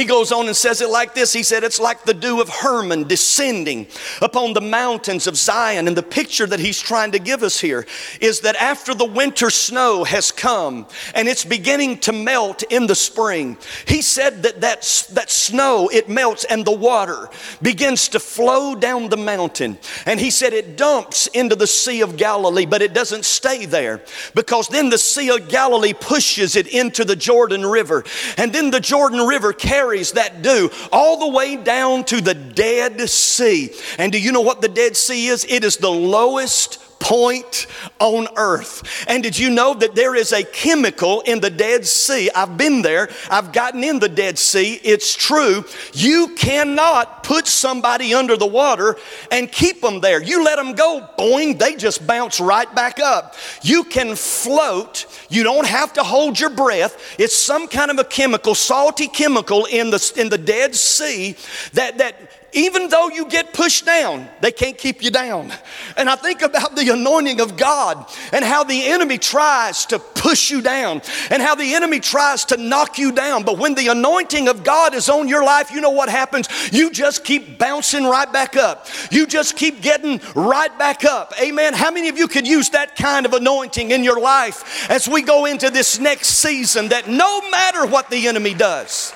He 0.00 0.06
goes 0.06 0.32
on 0.32 0.46
and 0.46 0.56
says 0.56 0.80
it 0.80 0.88
like 0.88 1.12
this 1.12 1.30
He 1.34 1.42
said, 1.42 1.62
It's 1.62 1.78
like 1.78 2.04
the 2.04 2.14
dew 2.14 2.40
of 2.40 2.48
Hermon 2.48 3.06
descending 3.06 3.86
upon 4.22 4.54
the 4.54 4.62
mountains 4.62 5.26
of 5.26 5.36
Zion. 5.36 5.88
And 5.88 5.94
the 5.94 6.02
picture 6.02 6.46
that 6.46 6.58
he's 6.58 6.80
trying 6.80 7.12
to 7.12 7.18
give 7.18 7.42
us 7.42 7.60
here 7.60 7.84
is 8.18 8.40
that 8.40 8.56
after 8.56 8.94
the 8.94 9.04
winter 9.04 9.50
snow 9.50 10.04
has 10.04 10.32
come 10.32 10.86
and 11.14 11.28
it's 11.28 11.44
beginning 11.44 11.98
to 11.98 12.14
melt 12.14 12.62
in 12.70 12.86
the 12.86 12.94
spring, 12.94 13.58
he 13.86 14.00
said 14.00 14.42
that 14.44 14.62
that, 14.62 15.06
that 15.12 15.30
snow, 15.30 15.90
it 15.92 16.08
melts 16.08 16.44
and 16.44 16.64
the 16.64 16.72
water 16.72 17.28
begins 17.60 18.08
to 18.08 18.20
flow 18.20 18.74
down 18.74 19.10
the 19.10 19.18
mountain. 19.18 19.78
And 20.06 20.18
he 20.18 20.30
said 20.30 20.54
it 20.54 20.78
dumps 20.78 21.26
into 21.26 21.56
the 21.56 21.66
Sea 21.66 22.00
of 22.00 22.16
Galilee, 22.16 22.64
but 22.64 22.80
it 22.80 22.94
doesn't 22.94 23.26
stay 23.26 23.66
there 23.66 24.00
because 24.34 24.68
then 24.68 24.88
the 24.88 24.96
Sea 24.96 25.36
of 25.36 25.50
Galilee 25.50 25.92
pushes 25.92 26.56
it 26.56 26.68
into 26.68 27.04
the 27.04 27.16
Jordan 27.16 27.66
River. 27.66 28.02
And 28.38 28.50
then 28.50 28.70
the 28.70 28.80
Jordan 28.80 29.26
River 29.26 29.52
carries 29.52 29.89
carries 29.90 30.12
that 30.12 30.40
dew 30.40 30.70
all 30.92 31.18
the 31.18 31.36
way 31.36 31.56
down 31.56 32.04
to 32.04 32.20
the 32.20 32.34
Dead 32.34 33.00
Sea. 33.10 33.70
And 33.98 34.12
do 34.12 34.20
you 34.20 34.30
know 34.30 34.40
what 34.40 34.60
the 34.60 34.68
Dead 34.68 34.96
Sea 34.96 35.26
is? 35.26 35.44
It 35.48 35.64
is 35.64 35.78
the 35.78 35.90
lowest 35.90 36.78
point 37.00 37.66
on 37.98 38.28
earth. 38.36 39.04
And 39.08 39.22
did 39.22 39.36
you 39.36 39.50
know 39.50 39.74
that 39.74 39.94
there 39.94 40.14
is 40.14 40.32
a 40.32 40.44
chemical 40.44 41.22
in 41.22 41.40
the 41.40 41.50
Dead 41.50 41.86
Sea? 41.86 42.30
I've 42.34 42.56
been 42.56 42.82
there, 42.82 43.08
I've 43.30 43.52
gotten 43.52 43.82
in 43.82 43.98
the 43.98 44.08
Dead 44.08 44.38
Sea. 44.38 44.74
It's 44.84 45.14
true. 45.14 45.64
You 45.92 46.34
cannot 46.36 47.24
put 47.24 47.46
somebody 47.46 48.14
under 48.14 48.36
the 48.36 48.46
water 48.46 48.96
and 49.32 49.50
keep 49.50 49.80
them 49.80 50.00
there. 50.00 50.22
You 50.22 50.44
let 50.44 50.56
them 50.56 50.74
go, 50.74 51.08
boing, 51.18 51.58
they 51.58 51.74
just 51.74 52.06
bounce 52.06 52.38
right 52.38 52.72
back 52.74 53.00
up. 53.00 53.34
You 53.62 53.84
can 53.84 54.14
float, 54.14 55.06
you 55.28 55.42
don't 55.42 55.66
have 55.66 55.92
to 55.94 56.02
hold 56.02 56.38
your 56.38 56.50
breath. 56.50 57.16
It's 57.18 57.34
some 57.34 57.66
kind 57.66 57.90
of 57.90 57.98
a 57.98 58.04
chemical, 58.04 58.54
salty 58.54 59.08
chemical 59.08 59.64
in 59.64 59.90
the, 59.90 60.12
in 60.16 60.28
the 60.28 60.38
Dead 60.38 60.74
Sea 60.74 61.36
that, 61.72 61.98
that 61.98 62.39
even 62.52 62.88
though 62.88 63.08
you 63.08 63.26
get 63.26 63.52
pushed 63.52 63.86
down, 63.86 64.28
they 64.40 64.50
can't 64.50 64.76
keep 64.76 65.02
you 65.02 65.10
down. 65.10 65.52
And 65.96 66.08
I 66.08 66.16
think 66.16 66.42
about 66.42 66.74
the 66.74 66.88
anointing 66.90 67.40
of 67.40 67.56
God 67.56 68.10
and 68.32 68.44
how 68.44 68.64
the 68.64 68.86
enemy 68.86 69.18
tries 69.18 69.86
to 69.86 69.98
push 69.98 70.50
you 70.50 70.60
down 70.60 71.02
and 71.30 71.40
how 71.40 71.54
the 71.54 71.74
enemy 71.74 72.00
tries 72.00 72.44
to 72.46 72.56
knock 72.56 72.98
you 72.98 73.12
down. 73.12 73.44
But 73.44 73.58
when 73.58 73.74
the 73.74 73.88
anointing 73.88 74.48
of 74.48 74.64
God 74.64 74.94
is 74.94 75.08
on 75.08 75.28
your 75.28 75.44
life, 75.44 75.70
you 75.70 75.80
know 75.80 75.90
what 75.90 76.08
happens? 76.08 76.48
You 76.72 76.90
just 76.90 77.24
keep 77.24 77.58
bouncing 77.58 78.04
right 78.04 78.30
back 78.32 78.56
up. 78.56 78.86
You 79.10 79.26
just 79.26 79.56
keep 79.56 79.80
getting 79.80 80.20
right 80.34 80.76
back 80.76 81.04
up. 81.04 81.32
Amen. 81.40 81.74
How 81.74 81.90
many 81.90 82.08
of 82.08 82.18
you 82.18 82.26
could 82.26 82.48
use 82.48 82.70
that 82.70 82.96
kind 82.96 83.26
of 83.26 83.32
anointing 83.32 83.92
in 83.92 84.02
your 84.02 84.20
life 84.20 84.90
as 84.90 85.08
we 85.08 85.22
go 85.22 85.46
into 85.46 85.70
this 85.70 86.00
next 86.00 86.28
season 86.28 86.88
that 86.88 87.08
no 87.08 87.48
matter 87.50 87.86
what 87.86 88.10
the 88.10 88.26
enemy 88.26 88.54
does, 88.54 89.12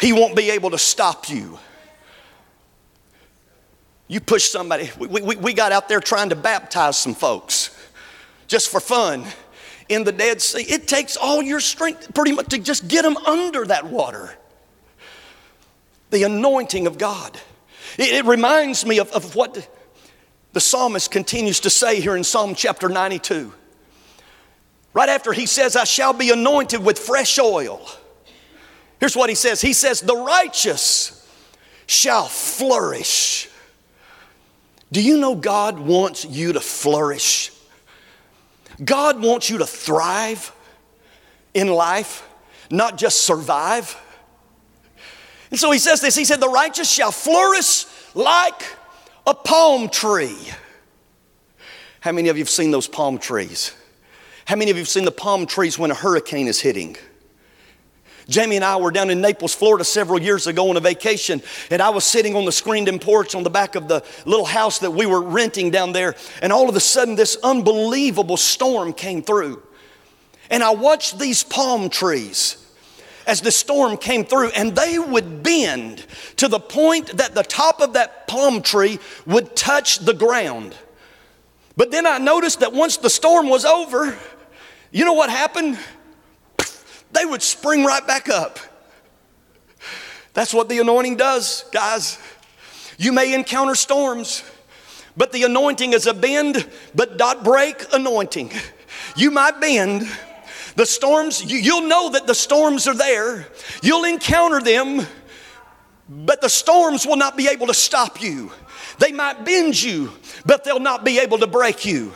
he 0.00 0.12
won't 0.12 0.36
be 0.36 0.50
able 0.50 0.70
to 0.70 0.78
stop 0.78 1.28
you? 1.28 1.58
You 4.08 4.20
push 4.20 4.44
somebody. 4.44 4.90
We, 4.98 5.06
we, 5.20 5.36
we 5.36 5.52
got 5.52 5.70
out 5.70 5.88
there 5.88 6.00
trying 6.00 6.30
to 6.30 6.36
baptize 6.36 6.96
some 6.96 7.14
folks 7.14 7.76
just 8.46 8.70
for 8.70 8.80
fun 8.80 9.26
in 9.90 10.04
the 10.04 10.12
Dead 10.12 10.40
Sea. 10.40 10.62
It 10.62 10.88
takes 10.88 11.16
all 11.16 11.42
your 11.42 11.60
strength 11.60 12.12
pretty 12.14 12.32
much 12.32 12.48
to 12.48 12.58
just 12.58 12.88
get 12.88 13.02
them 13.02 13.18
under 13.18 13.66
that 13.66 13.86
water. 13.86 14.34
The 16.10 16.22
anointing 16.22 16.86
of 16.86 16.96
God. 16.96 17.38
It, 17.98 18.14
it 18.14 18.24
reminds 18.24 18.86
me 18.86 18.98
of, 18.98 19.10
of 19.12 19.36
what 19.36 19.68
the 20.54 20.60
psalmist 20.60 21.10
continues 21.10 21.60
to 21.60 21.70
say 21.70 22.00
here 22.00 22.16
in 22.16 22.24
Psalm 22.24 22.54
chapter 22.54 22.88
92. 22.88 23.52
Right 24.94 25.10
after 25.10 25.34
he 25.34 25.44
says, 25.44 25.76
I 25.76 25.84
shall 25.84 26.14
be 26.14 26.30
anointed 26.30 26.82
with 26.82 26.98
fresh 26.98 27.38
oil. 27.38 27.86
Here's 29.00 29.14
what 29.14 29.28
he 29.28 29.34
says 29.34 29.60
He 29.60 29.74
says, 29.74 30.00
The 30.00 30.16
righteous 30.16 31.14
shall 31.86 32.24
flourish 32.24 33.48
do 34.90 35.02
you 35.02 35.18
know 35.18 35.34
God 35.34 35.78
wants 35.78 36.24
you 36.24 36.54
to 36.54 36.60
flourish? 36.60 37.52
God 38.84 39.20
wants 39.20 39.50
you 39.50 39.58
to 39.58 39.66
thrive 39.66 40.52
in 41.52 41.68
life, 41.68 42.26
not 42.70 42.96
just 42.96 43.22
survive. 43.22 43.96
And 45.50 45.58
so 45.58 45.70
he 45.70 45.78
says 45.78 46.00
this 46.00 46.16
He 46.16 46.24
said, 46.24 46.40
The 46.40 46.48
righteous 46.48 46.90
shall 46.90 47.12
flourish 47.12 47.86
like 48.14 48.62
a 49.26 49.34
palm 49.34 49.88
tree. 49.88 50.36
How 52.00 52.12
many 52.12 52.28
of 52.28 52.36
you 52.36 52.42
have 52.42 52.50
seen 52.50 52.70
those 52.70 52.86
palm 52.86 53.18
trees? 53.18 53.74
How 54.46 54.56
many 54.56 54.70
of 54.70 54.76
you 54.76 54.82
have 54.82 54.88
seen 54.88 55.04
the 55.04 55.12
palm 55.12 55.46
trees 55.46 55.78
when 55.78 55.90
a 55.90 55.94
hurricane 55.94 56.46
is 56.46 56.60
hitting? 56.60 56.96
Jamie 58.28 58.56
and 58.56 58.64
I 58.64 58.76
were 58.76 58.90
down 58.90 59.08
in 59.08 59.22
Naples, 59.22 59.54
Florida 59.54 59.84
several 59.84 60.20
years 60.20 60.46
ago 60.46 60.68
on 60.68 60.76
a 60.76 60.80
vacation, 60.80 61.40
and 61.70 61.80
I 61.80 61.88
was 61.88 62.04
sitting 62.04 62.36
on 62.36 62.44
the 62.44 62.52
screened 62.52 62.86
in 62.86 62.98
porch 62.98 63.34
on 63.34 63.42
the 63.42 63.50
back 63.50 63.74
of 63.74 63.88
the 63.88 64.04
little 64.26 64.44
house 64.44 64.80
that 64.80 64.90
we 64.90 65.06
were 65.06 65.22
renting 65.22 65.70
down 65.70 65.92
there, 65.92 66.14
and 66.42 66.52
all 66.52 66.68
of 66.68 66.76
a 66.76 66.80
sudden 66.80 67.14
this 67.14 67.38
unbelievable 67.42 68.36
storm 68.36 68.92
came 68.92 69.22
through. 69.22 69.62
And 70.50 70.62
I 70.62 70.70
watched 70.70 71.18
these 71.18 71.42
palm 71.42 71.88
trees 71.88 72.64
as 73.26 73.40
the 73.40 73.50
storm 73.50 73.96
came 73.96 74.26
through, 74.26 74.50
and 74.50 74.76
they 74.76 74.98
would 74.98 75.42
bend 75.42 76.04
to 76.36 76.48
the 76.48 76.60
point 76.60 77.16
that 77.16 77.34
the 77.34 77.42
top 77.42 77.80
of 77.80 77.94
that 77.94 78.26
palm 78.26 78.60
tree 78.60 78.98
would 79.26 79.56
touch 79.56 80.00
the 80.00 80.14
ground. 80.14 80.74
But 81.78 81.90
then 81.90 82.06
I 82.06 82.18
noticed 82.18 82.60
that 82.60 82.74
once 82.74 82.98
the 82.98 83.10
storm 83.10 83.48
was 83.48 83.64
over, 83.64 84.18
you 84.90 85.04
know 85.04 85.12
what 85.14 85.30
happened? 85.30 85.78
They 87.12 87.24
would 87.24 87.42
spring 87.42 87.84
right 87.84 88.06
back 88.06 88.28
up. 88.28 88.58
That's 90.34 90.54
what 90.54 90.68
the 90.68 90.78
anointing 90.78 91.16
does, 91.16 91.64
guys. 91.72 92.18
You 92.96 93.12
may 93.12 93.34
encounter 93.34 93.74
storms, 93.74 94.44
but 95.16 95.32
the 95.32 95.44
anointing 95.44 95.92
is 95.92 96.06
a 96.06 96.14
bend 96.14 96.68
but 96.94 97.16
not 97.16 97.44
break 97.44 97.84
anointing. 97.92 98.52
You 99.16 99.30
might 99.30 99.60
bend. 99.60 100.08
The 100.76 100.86
storms, 100.86 101.42
you'll 101.44 101.88
know 101.88 102.10
that 102.10 102.26
the 102.26 102.34
storms 102.34 102.86
are 102.86 102.94
there. 102.94 103.48
You'll 103.82 104.04
encounter 104.04 104.60
them, 104.60 105.06
but 106.08 106.40
the 106.40 106.48
storms 106.48 107.04
will 107.04 107.16
not 107.16 107.36
be 107.36 107.48
able 107.48 107.66
to 107.66 107.74
stop 107.74 108.22
you. 108.22 108.52
They 108.98 109.10
might 109.10 109.44
bend 109.44 109.80
you, 109.80 110.12
but 110.46 110.62
they'll 110.62 110.78
not 110.78 111.04
be 111.04 111.18
able 111.18 111.38
to 111.38 111.46
break 111.46 111.84
you. 111.84 112.12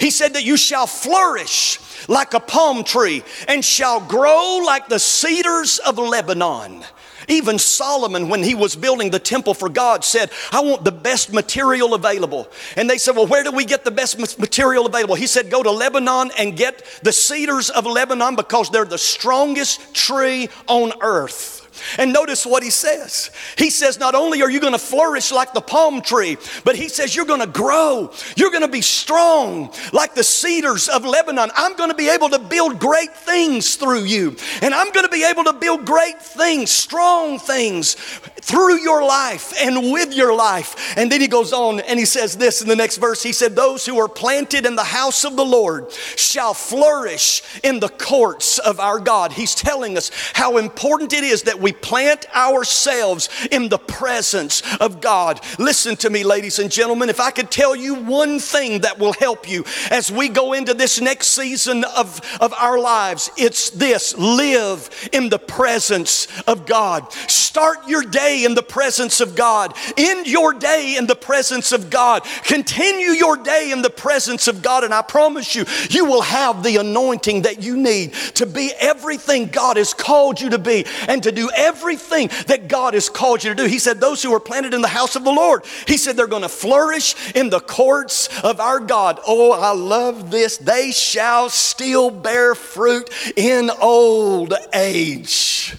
He 0.00 0.10
said 0.10 0.34
that 0.34 0.44
you 0.44 0.56
shall 0.56 0.86
flourish 0.86 1.78
like 2.08 2.34
a 2.34 2.40
palm 2.40 2.84
tree 2.84 3.22
and 3.48 3.64
shall 3.64 4.00
grow 4.00 4.62
like 4.64 4.88
the 4.88 4.98
cedars 4.98 5.78
of 5.78 5.98
Lebanon. 5.98 6.84
Even 7.28 7.58
Solomon, 7.58 8.28
when 8.28 8.42
he 8.42 8.54
was 8.54 8.76
building 8.76 9.10
the 9.10 9.18
temple 9.18 9.54
for 9.54 9.68
God, 9.68 10.04
said, 10.04 10.30
I 10.52 10.60
want 10.60 10.84
the 10.84 10.92
best 10.92 11.32
material 11.32 11.94
available. 11.94 12.48
And 12.76 12.88
they 12.88 12.98
said, 12.98 13.16
Well, 13.16 13.26
where 13.26 13.42
do 13.42 13.50
we 13.50 13.64
get 13.64 13.84
the 13.84 13.90
best 13.90 14.18
material 14.38 14.86
available? 14.86 15.14
He 15.14 15.26
said, 15.26 15.50
Go 15.50 15.62
to 15.62 15.70
Lebanon 15.70 16.30
and 16.38 16.56
get 16.56 16.84
the 17.02 17.12
cedars 17.12 17.70
of 17.70 17.86
Lebanon 17.86 18.36
because 18.36 18.70
they're 18.70 18.84
the 18.84 18.98
strongest 18.98 19.94
tree 19.94 20.48
on 20.68 20.92
earth. 21.00 21.63
And 21.98 22.12
notice 22.12 22.46
what 22.46 22.62
he 22.62 22.70
says. 22.70 23.30
He 23.56 23.70
says, 23.70 23.98
Not 23.98 24.14
only 24.14 24.42
are 24.42 24.50
you 24.50 24.60
going 24.60 24.72
to 24.72 24.78
flourish 24.78 25.32
like 25.32 25.52
the 25.52 25.60
palm 25.60 26.00
tree, 26.00 26.36
but 26.64 26.76
he 26.76 26.88
says, 26.88 27.14
You're 27.14 27.26
going 27.26 27.40
to 27.40 27.46
grow. 27.46 28.12
You're 28.36 28.50
going 28.50 28.62
to 28.62 28.68
be 28.68 28.80
strong 28.80 29.72
like 29.92 30.14
the 30.14 30.24
cedars 30.24 30.88
of 30.88 31.04
Lebanon. 31.04 31.50
I'm 31.54 31.76
going 31.76 31.90
to 31.90 31.96
be 31.96 32.08
able 32.08 32.30
to 32.30 32.38
build 32.38 32.78
great 32.78 33.14
things 33.14 33.76
through 33.76 34.04
you. 34.04 34.36
And 34.62 34.74
I'm 34.74 34.92
going 34.92 35.06
to 35.06 35.12
be 35.12 35.24
able 35.24 35.44
to 35.44 35.52
build 35.52 35.84
great 35.84 36.20
things, 36.20 36.70
strong 36.70 37.38
things 37.38 37.94
through 37.94 38.80
your 38.80 39.02
life 39.02 39.54
and 39.60 39.92
with 39.92 40.14
your 40.14 40.34
life. 40.34 40.94
And 40.96 41.10
then 41.10 41.20
he 41.20 41.28
goes 41.28 41.52
on 41.52 41.80
and 41.80 41.98
he 41.98 42.04
says 42.04 42.36
this 42.36 42.60
in 42.60 42.68
the 42.68 42.76
next 42.76 42.98
verse. 42.98 43.22
He 43.22 43.32
said, 43.32 43.56
Those 43.56 43.86
who 43.86 43.98
are 43.98 44.08
planted 44.08 44.66
in 44.66 44.76
the 44.76 44.84
house 44.84 45.24
of 45.24 45.36
the 45.36 45.44
Lord 45.44 45.90
shall 45.92 46.52
flourish 46.52 47.42
in 47.62 47.80
the 47.80 47.88
courts 47.88 48.58
of 48.58 48.80
our 48.80 48.98
God. 48.98 49.32
He's 49.32 49.54
telling 49.54 49.96
us 49.96 50.10
how 50.34 50.58
important 50.58 51.12
it 51.12 51.24
is 51.24 51.42
that 51.44 51.60
we 51.64 51.72
plant 51.72 52.26
ourselves 52.36 53.30
in 53.50 53.70
the 53.70 53.78
presence 53.78 54.62
of 54.76 55.00
God. 55.00 55.40
Listen 55.58 55.96
to 55.96 56.10
me, 56.10 56.22
ladies 56.22 56.58
and 56.58 56.70
gentlemen. 56.70 57.08
If 57.08 57.20
I 57.20 57.30
could 57.30 57.50
tell 57.50 57.74
you 57.74 57.94
one 57.94 58.38
thing 58.38 58.82
that 58.82 58.98
will 58.98 59.14
help 59.14 59.48
you 59.48 59.64
as 59.90 60.12
we 60.12 60.28
go 60.28 60.52
into 60.52 60.74
this 60.74 61.00
next 61.00 61.28
season 61.28 61.82
of, 61.96 62.20
of 62.38 62.52
our 62.52 62.78
lives, 62.78 63.30
it's 63.38 63.70
this 63.70 64.14
live 64.18 65.08
in 65.12 65.30
the 65.30 65.38
presence 65.38 66.28
of 66.46 66.66
God. 66.66 67.10
Start 67.54 67.88
your 67.88 68.02
day 68.02 68.44
in 68.44 68.54
the 68.54 68.62
presence 68.62 69.20
of 69.20 69.34
God. 69.34 69.74
End 69.96 70.26
your 70.26 70.52
day 70.52 70.96
in 70.98 71.06
the 71.06 71.16
presence 71.16 71.72
of 71.72 71.88
God. 71.88 72.24
Continue 72.44 73.10
your 73.10 73.36
day 73.36 73.70
in 73.70 73.80
the 73.80 73.90
presence 73.90 74.48
of 74.48 74.60
God. 74.60 74.84
And 74.84 74.92
I 74.92 75.02
promise 75.02 75.54
you, 75.54 75.64
you 75.88 76.04
will 76.04 76.22
have 76.22 76.62
the 76.62 76.76
anointing 76.76 77.42
that 77.42 77.62
you 77.62 77.76
need 77.76 78.12
to 78.34 78.44
be 78.44 78.72
everything 78.78 79.46
God 79.46 79.76
has 79.76 79.94
called 79.94 80.40
you 80.40 80.50
to 80.50 80.58
be 80.58 80.84
and 81.08 81.22
to 81.22 81.30
do 81.30 81.48
everything 81.54 82.30
that 82.46 82.68
God 82.68 82.94
has 82.94 83.08
called 83.08 83.44
you 83.44 83.50
to 83.50 83.62
do. 83.62 83.68
He 83.68 83.78
said, 83.78 84.00
Those 84.00 84.22
who 84.22 84.34
are 84.34 84.40
planted 84.40 84.74
in 84.74 84.82
the 84.82 84.88
house 84.88 85.16
of 85.16 85.24
the 85.24 85.32
Lord, 85.32 85.64
He 85.86 85.96
said, 85.96 86.16
they're 86.16 86.26
going 86.26 86.42
to 86.42 86.48
flourish 86.48 87.14
in 87.34 87.50
the 87.50 87.60
courts 87.60 88.28
of 88.42 88.60
our 88.60 88.80
God. 88.80 89.20
Oh, 89.26 89.52
I 89.52 89.72
love 89.72 90.30
this. 90.30 90.58
They 90.58 90.92
shall 90.92 91.50
still 91.50 92.10
bear 92.10 92.54
fruit 92.54 93.10
in 93.36 93.70
old 93.70 94.54
age. 94.72 95.76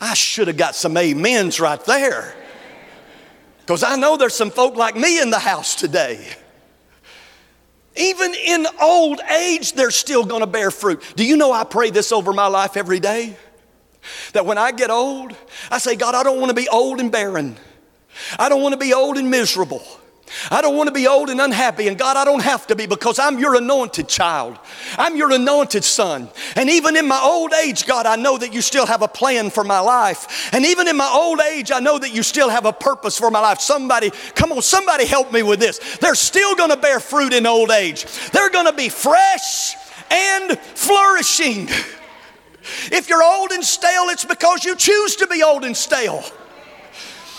I 0.00 0.14
should 0.14 0.48
have 0.48 0.56
got 0.56 0.74
some 0.74 0.96
amens 0.96 1.60
right 1.60 1.82
there. 1.84 2.34
Because 3.60 3.84
I 3.84 3.94
know 3.96 4.16
there's 4.16 4.34
some 4.34 4.50
folk 4.50 4.74
like 4.76 4.96
me 4.96 5.20
in 5.20 5.30
the 5.30 5.38
house 5.38 5.76
today. 5.76 6.26
Even 7.94 8.34
in 8.34 8.66
old 8.80 9.20
age, 9.30 9.74
they're 9.74 9.90
still 9.90 10.24
going 10.24 10.40
to 10.40 10.46
bear 10.46 10.70
fruit. 10.70 11.02
Do 11.14 11.24
you 11.24 11.36
know 11.36 11.52
I 11.52 11.64
pray 11.64 11.90
this 11.90 12.10
over 12.10 12.32
my 12.32 12.46
life 12.46 12.76
every 12.76 12.98
day? 13.00 13.36
That 14.32 14.46
when 14.46 14.58
I 14.58 14.72
get 14.72 14.90
old, 14.90 15.36
I 15.70 15.78
say, 15.78 15.96
God, 15.96 16.14
I 16.14 16.22
don't 16.22 16.38
want 16.38 16.50
to 16.50 16.56
be 16.56 16.68
old 16.68 17.00
and 17.00 17.10
barren. 17.10 17.56
I 18.38 18.48
don't 18.48 18.62
want 18.62 18.72
to 18.72 18.78
be 18.78 18.92
old 18.92 19.16
and 19.16 19.30
miserable. 19.30 19.82
I 20.50 20.62
don't 20.62 20.76
want 20.76 20.88
to 20.88 20.92
be 20.92 21.06
old 21.06 21.28
and 21.30 21.40
unhappy. 21.40 21.88
And 21.88 21.98
God, 21.98 22.16
I 22.16 22.24
don't 22.24 22.42
have 22.42 22.66
to 22.68 22.76
be 22.76 22.86
because 22.86 23.18
I'm 23.18 23.38
your 23.38 23.54
anointed 23.54 24.08
child. 24.08 24.58
I'm 24.96 25.16
your 25.16 25.30
anointed 25.32 25.84
son. 25.84 26.28
And 26.56 26.70
even 26.70 26.96
in 26.96 27.06
my 27.06 27.20
old 27.22 27.52
age, 27.52 27.86
God, 27.86 28.06
I 28.06 28.16
know 28.16 28.38
that 28.38 28.52
you 28.52 28.62
still 28.62 28.86
have 28.86 29.02
a 29.02 29.08
plan 29.08 29.50
for 29.50 29.64
my 29.64 29.80
life. 29.80 30.50
And 30.52 30.64
even 30.64 30.88
in 30.88 30.96
my 30.96 31.10
old 31.12 31.40
age, 31.40 31.70
I 31.70 31.80
know 31.80 31.98
that 31.98 32.14
you 32.14 32.22
still 32.22 32.48
have 32.48 32.64
a 32.64 32.72
purpose 32.72 33.18
for 33.18 33.30
my 33.30 33.40
life. 33.40 33.60
Somebody, 33.60 34.10
come 34.34 34.52
on, 34.52 34.62
somebody 34.62 35.06
help 35.06 35.32
me 35.32 35.42
with 35.42 35.60
this. 35.60 35.98
They're 35.98 36.14
still 36.14 36.54
going 36.54 36.70
to 36.70 36.76
bear 36.76 37.00
fruit 37.00 37.32
in 37.32 37.46
old 37.46 37.70
age, 37.70 38.04
they're 38.30 38.50
going 38.50 38.66
to 38.66 38.72
be 38.72 38.88
fresh 38.88 39.74
and 40.10 40.58
flourishing. 40.58 41.68
If 42.90 43.08
you're 43.08 43.22
old 43.22 43.52
and 43.52 43.64
stale, 43.64 44.08
it's 44.08 44.24
because 44.24 44.64
you 44.64 44.76
choose 44.76 45.16
to 45.16 45.26
be 45.26 45.42
old 45.42 45.64
and 45.64 45.76
stale. 45.76 46.24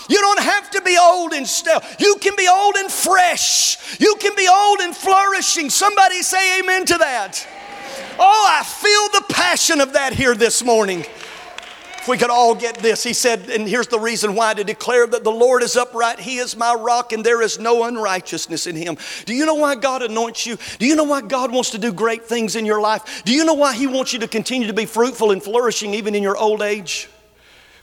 You 0.08 0.20
don't 0.20 0.40
have 0.40 0.70
to 0.72 0.82
be 0.82 0.98
old 1.00 1.32
and 1.32 1.46
stale. 1.46 1.82
You 1.98 2.16
can 2.20 2.34
be 2.36 2.48
old 2.48 2.76
and 2.76 2.90
fresh. 2.90 3.98
You 4.00 4.16
can 4.16 4.34
be 4.36 4.48
old 4.48 4.80
and 4.80 4.94
flourishing. 4.94 5.70
Somebody 5.70 6.22
say 6.22 6.60
amen 6.60 6.84
to 6.86 6.98
that. 6.98 7.46
Oh, 8.18 8.46
I 8.48 8.62
feel 8.64 9.20
the 9.20 9.32
passion 9.32 9.80
of 9.80 9.94
that 9.94 10.12
here 10.12 10.34
this 10.34 10.62
morning. 10.62 11.04
If 12.04 12.08
we 12.08 12.18
could 12.18 12.28
all 12.28 12.54
get 12.54 12.76
this, 12.80 13.02
he 13.02 13.14
said, 13.14 13.48
and 13.48 13.66
here's 13.66 13.86
the 13.86 13.98
reason 13.98 14.34
why 14.34 14.52
to 14.52 14.62
declare 14.62 15.06
that 15.06 15.24
the 15.24 15.30
Lord 15.30 15.62
is 15.62 15.74
upright, 15.74 16.20
he 16.20 16.36
is 16.36 16.54
my 16.54 16.74
rock, 16.74 17.14
and 17.14 17.24
there 17.24 17.40
is 17.40 17.58
no 17.58 17.84
unrighteousness 17.84 18.66
in 18.66 18.76
him. 18.76 18.98
Do 19.24 19.32
you 19.32 19.46
know 19.46 19.54
why 19.54 19.74
God 19.76 20.02
anoints 20.02 20.44
you? 20.44 20.58
Do 20.78 20.84
you 20.84 20.96
know 20.96 21.04
why 21.04 21.22
God 21.22 21.50
wants 21.50 21.70
to 21.70 21.78
do 21.78 21.94
great 21.94 22.26
things 22.26 22.56
in 22.56 22.66
your 22.66 22.78
life? 22.78 23.22
Do 23.24 23.32
you 23.32 23.42
know 23.42 23.54
why 23.54 23.74
he 23.74 23.86
wants 23.86 24.12
you 24.12 24.18
to 24.18 24.28
continue 24.28 24.66
to 24.66 24.74
be 24.74 24.84
fruitful 24.84 25.30
and 25.30 25.42
flourishing 25.42 25.94
even 25.94 26.14
in 26.14 26.22
your 26.22 26.36
old 26.36 26.60
age? 26.60 27.08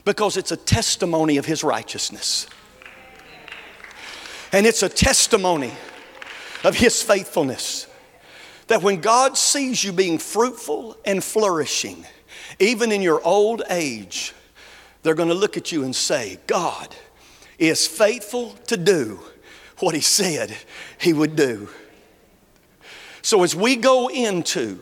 Because 0.04 0.36
it's 0.36 0.52
a 0.52 0.56
testimony 0.56 1.36
of 1.36 1.44
his 1.44 1.64
righteousness. 1.64 2.46
And 4.52 4.68
it's 4.68 4.84
a 4.84 4.88
testimony 4.88 5.72
of 6.62 6.76
his 6.76 7.02
faithfulness. 7.02 7.88
That 8.68 8.84
when 8.84 9.00
God 9.00 9.36
sees 9.36 9.82
you 9.82 9.92
being 9.92 10.18
fruitful 10.18 10.96
and 11.04 11.24
flourishing, 11.24 12.06
even 12.62 12.92
in 12.92 13.02
your 13.02 13.20
old 13.26 13.62
age, 13.70 14.32
they're 15.02 15.16
going 15.16 15.28
to 15.28 15.34
look 15.34 15.56
at 15.56 15.72
you 15.72 15.82
and 15.82 15.94
say, 15.94 16.38
God 16.46 16.94
is 17.58 17.88
faithful 17.88 18.52
to 18.68 18.76
do 18.76 19.18
what 19.80 19.96
He 19.96 20.00
said 20.00 20.56
He 20.96 21.12
would 21.12 21.34
do. 21.34 21.68
So 23.20 23.42
as 23.42 23.56
we 23.56 23.74
go 23.74 24.08
into 24.08 24.80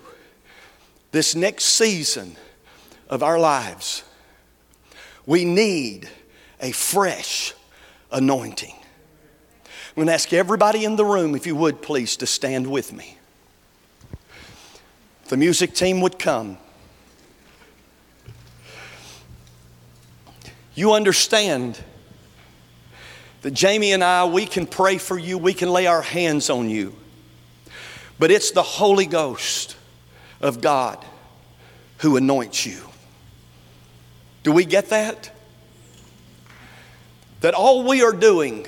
this 1.10 1.34
next 1.34 1.64
season 1.64 2.36
of 3.08 3.22
our 3.22 3.38
lives, 3.38 4.04
we 5.24 5.46
need 5.46 6.06
a 6.60 6.72
fresh 6.72 7.54
anointing. 8.12 8.74
I'm 8.74 9.94
going 9.94 10.06
to 10.08 10.12
ask 10.12 10.34
everybody 10.34 10.84
in 10.84 10.96
the 10.96 11.04
room, 11.06 11.34
if 11.34 11.46
you 11.46 11.56
would 11.56 11.80
please, 11.80 12.18
to 12.18 12.26
stand 12.26 12.66
with 12.66 12.92
me. 12.92 13.16
The 15.28 15.38
music 15.38 15.72
team 15.72 16.02
would 16.02 16.18
come. 16.18 16.58
You 20.80 20.94
understand 20.94 21.78
that 23.42 23.50
Jamie 23.50 23.92
and 23.92 24.02
I, 24.02 24.24
we 24.24 24.46
can 24.46 24.64
pray 24.66 24.96
for 24.96 25.18
you, 25.18 25.36
we 25.36 25.52
can 25.52 25.68
lay 25.68 25.86
our 25.86 26.00
hands 26.00 26.48
on 26.48 26.70
you, 26.70 26.94
but 28.18 28.30
it's 28.30 28.52
the 28.52 28.62
Holy 28.62 29.04
Ghost 29.04 29.76
of 30.40 30.62
God 30.62 31.04
who 31.98 32.16
anoints 32.16 32.64
you. 32.64 32.80
Do 34.42 34.52
we 34.52 34.64
get 34.64 34.88
that? 34.88 35.30
That 37.42 37.52
all 37.52 37.86
we 37.86 38.02
are 38.02 38.14
doing 38.14 38.64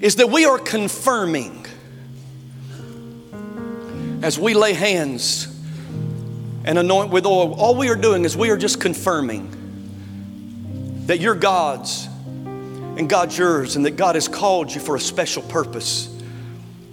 is 0.00 0.16
that 0.16 0.28
we 0.28 0.44
are 0.44 0.58
confirming 0.58 1.66
as 4.22 4.40
we 4.40 4.54
lay 4.54 4.72
hands 4.72 5.49
and 6.64 6.78
anoint 6.78 7.10
with 7.10 7.26
oil, 7.26 7.54
all 7.54 7.76
we 7.76 7.88
are 7.88 7.96
doing 7.96 8.24
is 8.24 8.36
we 8.36 8.50
are 8.50 8.56
just 8.56 8.80
confirming 8.80 9.56
that 11.06 11.20
you're 11.20 11.34
God's 11.34 12.06
and 12.96 13.08
God's 13.08 13.38
yours, 13.38 13.76
and 13.76 13.86
that 13.86 13.96
God 13.96 14.14
has 14.14 14.28
called 14.28 14.74
you 14.74 14.80
for 14.80 14.94
a 14.96 15.00
special 15.00 15.42
purpose 15.42 16.14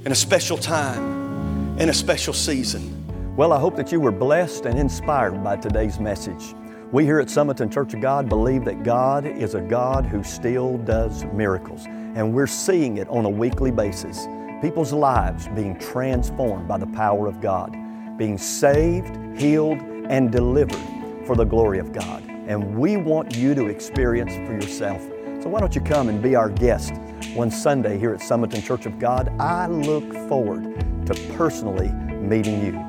and 0.06 0.08
a 0.08 0.16
special 0.16 0.58
time 0.58 1.78
and 1.80 1.90
a 1.90 1.94
special 1.94 2.34
season. 2.34 3.36
Well, 3.36 3.52
I 3.52 3.60
hope 3.60 3.76
that 3.76 3.92
you 3.92 4.00
were 4.00 4.12
blessed 4.12 4.66
and 4.66 4.80
inspired 4.80 5.44
by 5.44 5.58
today's 5.58 6.00
message. 6.00 6.56
We 6.92 7.04
here 7.04 7.20
at 7.20 7.28
Summerton 7.28 7.72
Church 7.72 7.94
of 7.94 8.00
God 8.00 8.30
believe 8.30 8.64
that 8.66 8.84
God 8.84 9.26
is 9.26 9.54
a 9.54 9.62
God 9.62 10.06
who 10.06 10.24
still 10.24 10.78
does 10.78 11.26
miracles, 11.26 11.86
and 11.86 12.34
we're 12.34 12.48
seeing 12.48 12.98
it 12.98 13.10
on 13.10 13.26
a 13.26 13.30
weekly 13.30 13.72
basis. 13.72 14.28
People's 14.62 14.94
lives 14.94 15.50
being 15.50 15.78
transformed 15.78 16.68
by 16.68 16.78
the 16.78 16.88
power 16.88 17.28
of 17.28 17.42
God, 17.42 17.76
being 18.18 18.38
saved, 18.38 19.16
healed, 19.40 19.80
and 20.10 20.32
delivered 20.32 21.26
for 21.26 21.36
the 21.36 21.44
glory 21.44 21.80
of 21.80 21.94
God. 21.94 22.24
And 22.48 22.78
we 22.78 22.98
want 22.98 23.36
you 23.36 23.54
to 23.56 23.68
experience 23.68 24.36
for 24.48 24.54
yourself. 24.54 25.02
So 25.42 25.50
why 25.50 25.60
don't 25.60 25.76
you 25.76 25.82
come 25.82 26.10
and 26.10 26.22
be 26.22 26.36
our 26.36 26.50
guest 26.50 26.94
one 27.34 27.52
Sunday 27.52 27.98
here 28.00 28.14
at 28.14 28.22
Summerton 28.22 28.64
Church 28.64 28.86
of 28.86 28.98
God? 29.00 29.30
I 29.40 29.68
look 29.68 30.12
forward 30.28 30.64
to 31.06 31.14
personally 31.36 31.90
meeting 31.90 32.66
you. 32.66 32.87